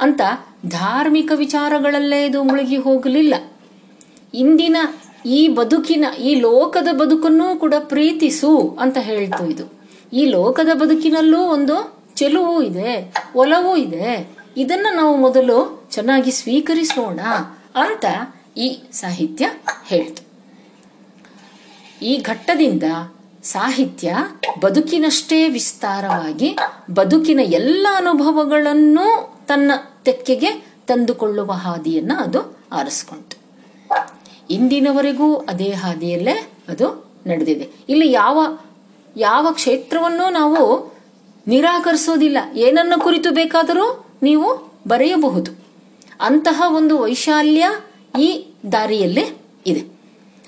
[0.00, 0.20] ಅಂತ
[0.66, 3.34] ಧಾರ್ಮಿಕ ವಿಚಾರಗಳಲ್ಲೇ ಇದು ಮುಳುಗಿ ಹೋಗಲಿಲ್ಲ.
[4.34, 4.76] ಇಂದಿನ
[5.26, 9.72] ಈ ಬದುಕಿನ, ಈ ಲೋಕದ ಬದುಕನ್ನೂ ಕೂಡ ಪ್ರೀತಿಸು ಅಂತ ಹೇಳ್ತು ಇದು.
[10.12, 11.76] ಈ ಲೋಕದ ಬದುಕಿನಲ್ಲೂ ಒಂದು
[12.14, 14.28] ಚೆಲುವು ಇದೆ, ಒಲವು ಇದೆ.
[14.56, 17.20] ಇದನ್ನ ನಾವು ಮೊದಲು ಚೆನ್ನಾಗಿ ಸ್ವೀಕರಿಸೋಣ
[17.74, 18.04] ಅಂತ
[18.56, 19.44] ಈ ಸಾಹಿತ್ಯ
[19.86, 20.22] ಹೇಳ್ತು.
[22.02, 22.82] ಈ ಘಟ್ಟದಿಂದ
[23.44, 24.16] ಸಾಹಿತ್ಯ
[24.60, 26.56] ಬದುಕಿನಷ್ಟೇ ವಿಸ್ತಾರವಾಗಿ
[26.94, 29.72] ಬದುಕಿನ ಎಲ್ಲ ಅನುಭವಗಳನ್ನು ತನ್ನ
[30.04, 30.50] ತೆಕ್ಕೆಗೆ
[30.86, 33.36] ತಂದುಕೊಳ್ಳುವ ಹಾದಿಯನ್ನ ಅದು ಆರಿಸ್ಕೊಂತು.
[34.50, 37.68] ಇಂದಿನವರೆಗೂ ಅದೇ ಹಾದಿಯಲ್ಲೇ ಅದು ನಡೆದಿದೆ.
[37.88, 38.58] ಇಲ್ಲಿ ಯಾವ
[39.16, 40.94] ಯಾವ ಕ್ಷೇತ್ರವನ್ನು ನಾವು
[41.46, 42.38] ನಿರಾಕರಿಸೋದಿಲ್ಲ.
[42.54, 45.50] ಏನನ್ನ ಕುರಿತು ಬೇಕಾದರೂ ನೀವು ಬರೆಯಬಹುದು.
[46.20, 47.66] ಅಂತಹ ಒಂದು ವೈಶಾಲ್ಯ
[48.20, 49.28] ಈ ದಾರಿಯಲ್ಲೇ
[49.66, 49.94] ಇದೆ.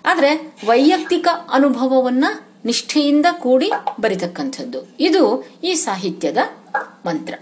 [0.06, 2.24] ಆದರೆ ವೈಯಕ್ತಿಕ ಅನುಭವವನ್ನ
[2.66, 6.36] ನಿಷ್ಠೆಯಿಂದ ಕೂಡಿ ಬರಿತಕ್ಕಂಥದ್ದು ಇದು ಈ ಸಾಹಿತ್ಯದ
[7.06, 7.34] ಮಂತ್ರ.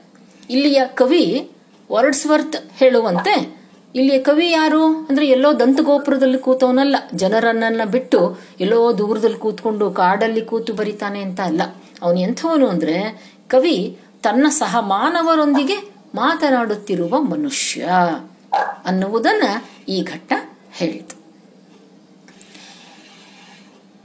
[0.51, 1.51] ಇಲ್ಲಿಯ ಕವಿ
[1.93, 3.57] ವರ್ಡ್ಸ್ವರ್ತ್ ಹೇಳುವಂತೆ,
[3.95, 4.87] ಇಲ್ಲಿಯ ಕವಿ ಯಾರು?
[4.87, 11.63] ಅಂದ್ರೆ ಎಲ್ಲೋ ದಂತಗೋಪುರದಲ್ಲಿ ಕೂತವನಲ್ಲ, ಜನರನ್ನ ಬಿಟ್ಟು ಎಲ್ಲೋ ದೂರದಲ್ಲಿ ಕೂತ್ಕೊಂಡು ಕಾಡಲ್ಲಿ ಕೂತು ಬರಿತಾನೆ ಅಂತ ಅಲ್ಲ.
[12.03, 15.77] ಅವನು ಎಂಥವನು ಅಂದ್ರೆ, ಕವಿ ತನ್ನ ಸಹ ಮಾನವರೊಂದಿಗೆ
[16.15, 17.89] ಮಾತನಾಡುತ್ತಿರುವ ಮನುಷ್ಯ
[18.87, 19.43] ಅನ್ನುವುದನ್ನ
[19.89, 20.33] ಈ ಘಟ್ಟ
[20.73, 21.14] ಹೇಳ್ತು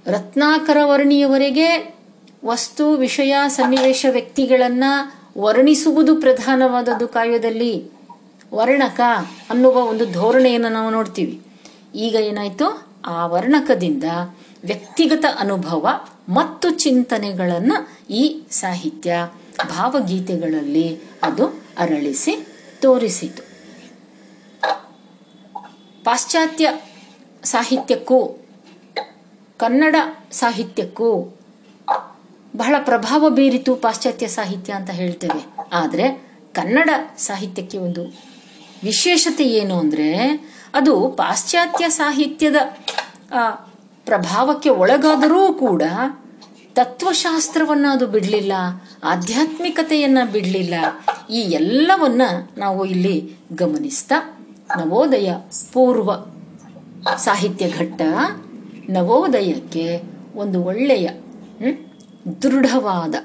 [0.10, 1.96] ರತ್ನಾಕರ ವರ್ಣಿಯವರೆಗೆ
[2.46, 4.84] ವಸ್ತು, ವಿಷಯ, ಸನ್ನಿವೇಶ ವ್ಯಕ್ತಿಗಳನ್ನ
[5.38, 7.92] ವರ್ಣಿಸುವುದು ಪ್ರಧಾನವಾದದ್ದು ಕಾವ್ಯದಲ್ಲಿ.
[8.54, 9.02] ವರ್ಣಕ
[9.50, 11.42] ಅನ್ನುವ ಒಂದು ಧೋರಣೆಯನ್ನು ನಾವು ನೋಡ್ತೀವಿ.
[11.96, 12.88] ಈಗ ಏನಾಯ್ತು?
[13.06, 14.04] ಆ ವರ್ಣಕದಿಂದ
[14.64, 15.88] ವ್ಯಕ್ತಿಗತ ಅನುಭವ
[16.30, 19.30] ಮತ್ತು ಚಿಂತನೆಗಳನ್ನು ಈ ಸಾಹಿತ್ಯ
[19.68, 21.46] ಭಾವಗೀತೆಗಳಲ್ಲಿ ಅದು
[21.78, 22.48] ಅರಳಿಸಿ
[22.82, 23.44] ತೋರಿಸಿತು.
[26.04, 26.74] ಪಾಶ್ಚಾತ್ಯ
[27.44, 28.39] ಸಾಹಿತ್ಯಕ್ಕೂ
[29.64, 29.96] ಕನ್ನಡ
[30.42, 31.10] ಸಾಹಿತ್ಯಕ್ಕೂ
[32.62, 35.42] ಬಹಳ ಪ್ರಭಾವ ಬೀರಿತು ಪಾಶ್ಚಾತ್ಯ ಸಾಹಿತ್ಯ ಅಂತ ಹೇಳ್ತೇವೆ.
[35.82, 36.06] ಆದರೆ
[36.60, 36.90] ಕನ್ನಡ
[37.28, 38.04] ಸಾಹಿತ್ಯಕ್ಕೆ ಒಂದು
[38.84, 40.10] ವಿಶೇಷತೆ ಏನು ಅಂದರೆ
[40.80, 42.60] ಅದು ಪಾಶ್ಚಾತ್ಯ ಸಾಹಿತ್ಯದ
[44.08, 45.84] ಪ್ರಭಾವಕ್ಕೆ ಒಳಗಾದರೂ ಕೂಡ
[46.76, 48.54] ತತ್ವಶಾಸ್ತ್ರವನ್ನು ಅದು ಬಿಡಲಿಲ್ಲ,
[49.04, 50.76] ಆಧ್ಯಾತ್ಮಿಕತೆಯನ್ನು ಬಿಡಲಿಲ್ಲ.
[51.30, 52.22] ಈ ಎಲ್ಲವನ್ನ
[52.58, 53.16] ನಾವು ಇಲ್ಲಿ
[53.62, 54.18] ಗಮನಿಸ್ತಾ
[54.80, 55.30] ನವೋದಯ
[55.74, 56.12] ಪೂರ್ವ
[57.26, 58.02] ಸಾಹಿತ್ಯ ಘಟ್ಟ
[58.90, 60.02] ನವೋದಯಕ್ಕೆ
[60.36, 61.10] ಒಂದು ಒಳ್ಳೆಯ
[62.42, 63.16] ದೃಢವಾದ,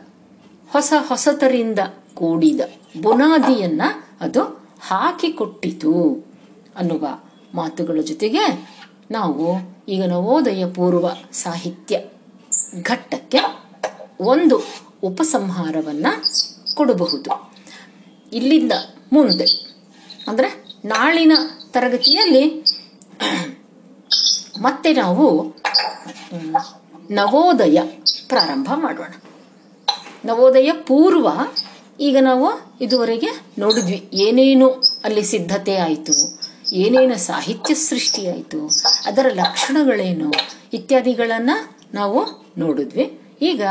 [0.72, 1.79] ಹೊಸ ಹೊಸತರಿಂದ
[2.14, 2.61] ಕೂಡಿದ
[3.03, 3.83] ಬುನಾದಿಯನ್ನ
[4.20, 4.42] ಅದು
[4.81, 5.92] ಹಾಕಿಕೊಟ್ಟಿತು
[6.77, 7.07] ಅನ್ನುವ
[7.55, 8.66] ಮಾತುಗಳ ಜೊತೆಗೆ
[9.11, 9.46] ನಾವು
[9.88, 12.00] ಈಗ ನವೋದಯ ಪೂರ್ವ ಸಾಹಿತ್ಯ
[12.83, 13.38] ಘಟ್ಟಕ್ಕೆ
[14.20, 14.57] ಒಂದು
[15.03, 16.07] ಉಪಸಂಹಾರವನ್ನ
[16.74, 17.53] ಕೊಡಬಹುದು.
[18.33, 18.72] ಇಲ್ಲಿಂದ
[19.12, 19.46] ಮುಂದೆ,
[20.29, 21.33] ಅಂದ್ರೆ ನಾಳಿನ
[21.70, 22.64] ತರಗತಿಯಲ್ಲಿ
[24.58, 25.54] ಮತ್ತೆ ನಾವು
[27.10, 27.80] ನವೋದಯ
[28.28, 29.12] ಪ್ರಾರಂಭ ಮಾಡೋಣ.
[30.24, 31.28] ನವೋದಯ ಪೂರ್ವ
[32.00, 32.48] ಈಗ ನಾವು
[32.80, 34.08] ಇದುವರೆಗೆ ನೋಡಿದ್ವಿ.
[34.12, 34.68] ಏನೇನು
[35.04, 36.14] ಅಲ್ಲಿ ಸಿದ್ಧತೆ ಆಯಿತು,
[36.72, 38.60] ಏನೇನು ಸಾಹಿತ್ಯ ಸೃಷ್ಟಿಯಾಯಿತು
[39.06, 40.32] ಅದರ ಲಕ್ಷಣಗಳೇನು
[40.72, 41.50] ಇತ್ಯಾದಿಗಳನ್ನ
[41.94, 42.20] ನಾವು
[42.58, 43.20] ನೋಡಿದ್ವಿ.
[43.42, 43.62] ಈಗ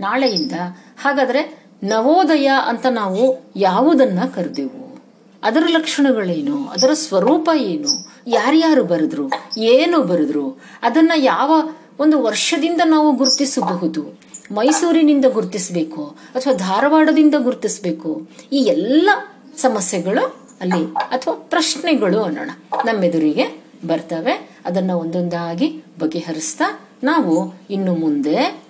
[0.00, 0.52] ನಾಳೆಯಿಂದ
[1.00, 5.02] ಹಾಗಾದ್ರೆ ನವೋದಯ ಅಂತ ನಾವು ಯಾವುದನ್ನ ಕರೆದೆವು?
[5.42, 6.68] ಅದರ ಲಕ್ಷಣಗಳೇನು?
[6.68, 8.11] ಅದರ ಸ್ವರೂಪ ಏನು?
[8.26, 14.18] ಯಾರ್ಯಾರು ಬರೆದ್ರು, ಏನು ಬರೆದ್ರು, ಅದನ್ನ ಯಾವ ಒಂದು ವರ್ಷದಿಂದ ನಾವು ಗುರುತಿಸಬಹುದು,
[14.52, 19.10] ಮೈಸೂರಿನಿಂದ ಗುರುತಿಸಬೇಕು ಅಥವಾ ಧಾರವಾಡದಿಂದ ಗುರುತಿಸಬೇಕು, ಈ ಎಲ್ಲ
[19.56, 20.24] ಸಮಸ್ಯೆಗಳು
[20.60, 22.50] ಅಲ್ಲಿ ಅಥವಾ ಪ್ರಶ್ನೆಗಳು ಅನ್ನೋಣ,
[22.84, 24.50] ನಮ್ಮೆದುರಿಗೆ ಬರ್ತವೆ.
[24.64, 28.62] ಅದನ್ನ ಒಂದೊಂದಾಗಿ ಬಗೆಹರಿಸ್ತಾ ನಾವು ಇನ್ನು ಮುಂದೆ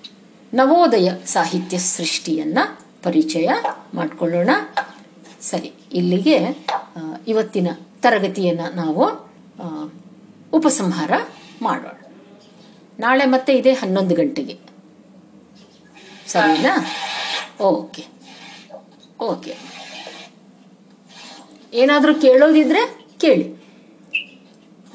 [0.55, 2.59] ನವೋದಯ ಸಾಹಿತ್ಯ ಸೃಷ್ಟಿಯನ್ನ
[3.03, 3.51] ಪರಿಚಯ
[3.95, 4.51] ಮಾಡಿಕೊಳ್ಳೋಣ.
[5.43, 6.65] ಸರಿ, ಇಲ್ಲಿಗೆ
[7.29, 7.69] ಇವತ್ತಿನ
[8.03, 9.32] ತರಗತಿಯನ್ನ ನಾವು
[10.53, 11.11] ಉಪಸಂಹಾರ
[11.63, 11.99] ಮಾಡೋಣ
[12.99, 14.59] ನಾಳೆ ಮತ್ತೆ ಇದೆ ಹನ್ನೊಂದು ಗಂಟೆಗೆ.
[16.27, 16.87] ಸರಿನಾ?
[17.61, 18.07] ಓಕೆ.
[19.21, 19.57] ಓಕೆ.
[21.73, 23.63] ಏನಾದರೂ ಕೇಳೋದಿದ್ರೆ ಕೇಳಿ.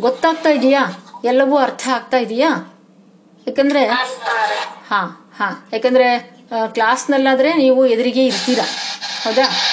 [0.01, 0.85] ಗೊತ್ತಾಗ್ತಾ ಇದೆಯಾ?
[1.25, 2.79] ಎಲ್ಲವೂ ಅರ್ಥ ಆಗ್ತಾ ಇದೆಯಾ?
[3.47, 3.85] ಯಾಕಂದ್ರೆ
[4.87, 5.69] ಹಾ ಹಾ.
[5.73, 8.65] ಯಾಕಂದ್ರೆ ಕ್ಲಾಸ್ನಲ್ಲಾದರೆ ಕ್ಲಾಸ್ನಲ್ಲಾದ್ರೆ ನೀವು ಎದುರಿಗೆ ಇರ್ತೀರಾ?
[9.23, 9.66] ಹೌದಾ?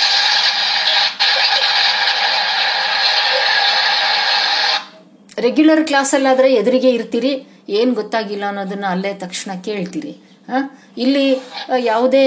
[5.44, 7.32] ರೆಗ್ಯುಲರ್ ಕ್ಲಾಸಲ್ಲಾದರೆ ಎದುರಿಗೆ ಇರ್ತೀರಿ,
[7.68, 10.12] ಏನು ಗೊತ್ತಾಗಿಲ್ಲ ಅನ್ನೋದನ್ನ ಅಲ್ಲೇ ತಕ್ಷಣ ಕೇಳ್ತೀರಿ.
[10.50, 10.64] ಹಾಂ?
[10.98, 11.24] ಇಲ್ಲಿ
[11.78, 12.24] ಯಾವುದೇ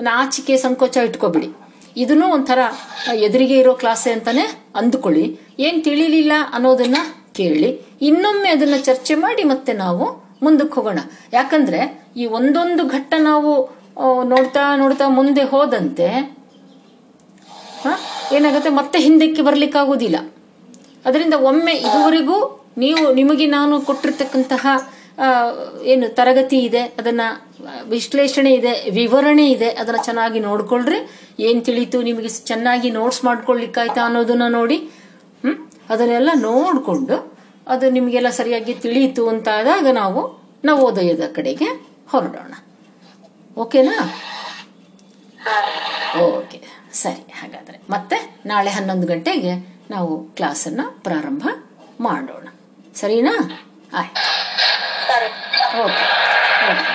[0.00, 1.48] ನಾಚಿಕೆ ಸಂಕೋಚ ಇಟ್ಕೋಬಿಡಿ.
[1.96, 2.58] ಇದನ್ನು ಒಂಥರ
[3.14, 4.44] ಎದುರಿಗೆ ಇರೋ ಕ್ಲಾಸೆ ಅಂತಾನೆ
[4.76, 5.24] ಅಂದುಕೊಳ್ಳಿ.
[5.58, 6.96] ಏನು ತಿಳಿಲಿಲ್ಲ ಅನ್ನೋದನ್ನ
[7.34, 7.68] ಕೇಳಿ,
[8.02, 10.06] ಇನ್ನೊಮ್ಮೆ ಅದನ್ನ ಚರ್ಚೆ ಮಾಡಿ ಮತ್ತೆ ನಾವು
[10.42, 10.98] ಮುಂದಕ್ಕೆ ಹೋಗೋಣ.
[11.32, 11.80] ಯಾಕಂದ್ರೆ,
[12.16, 13.52] ಈ ಒಂದೊಂದು ಘಟ್ಟ ನಾವು
[14.24, 16.08] ನೋಡ್ತಾ ನೋಡ್ತಾ ಮುಂದೆ ಹೋದಂತೆ,
[17.84, 17.98] ಹಾಂ?
[18.36, 18.70] ಏನಾಗುತ್ತೆ?
[18.70, 20.18] ಮತ್ತೆ ಹಿಂದಕ್ಕೆ ಬರ್ಲಿಕ್ಕಾಗೋದಿಲ್ಲ.
[21.04, 24.66] ಅದರಿಂದ ಒಮ್ಮೆ ಇದುವರೆಗೂ ನೀವು ನಿಮಗೆ ನಾನು ಕೊಟ್ಟಿರ್ತಕ್ಕಂತಹ
[25.82, 27.20] ಏನು ತರಗತಿ ಇದೆ ಅದನ್ನ
[27.88, 31.10] ವಿಶ್ಲೇಷಣೆ ಇದೆ ವಿವರಣೆ ಇದೆ ಅದನ್ನ ಚೆನ್ನಾಗಿ ನೋಡ್ಕೊಳ್ರಿ.
[31.38, 34.76] ಏನ್ ತಿಳಿತು ನಿಮಗೆ ಚೆನ್ನಾಗಿ ನೋಟ್ಸ್ ಮಾಡ್ಕೊಳ್ಲಿಕ್ಕಾಯ್ತಾ ಅನ್ನೋದನ್ನ ನೋಡಿ.
[35.44, 35.70] ಹ್ಮ್?
[35.90, 37.34] ಅದನ್ನೆಲ್ಲ ನೋಡಿಕೊಂಡು
[37.68, 41.64] ಅದು ನಿಮಗೆಲ್ಲ ಸರಿಯಾಗಿ ತಿಳಿಯಿತು ಅಂತ ಆದಾಗ ನಾವು ನವೋದಯದ ಕಡೆಗೆ
[42.08, 42.54] ಹೊರಡೋಣ.
[43.56, 44.14] ಓಕೆನಾ?
[46.20, 46.60] ಓಕೆ.
[46.92, 47.80] ಸರಿ ಹಾಗಾದರೆ.
[47.90, 51.48] ಮತ್ತೆ ನಾಳೆ ಹನ್ನೊಂದು ಗಂಟೆಗೆ ನಾವು ಕ್ಲಾಸನ್ನು ಪ್ರಾರಂಭ
[52.00, 52.48] ಮಾಡೋಣ.
[52.94, 53.36] ಸರಿನಾ?
[53.94, 54.34] ಆಯ್ತು.
[55.84, 56.04] Okay
[56.72, 56.93] okay.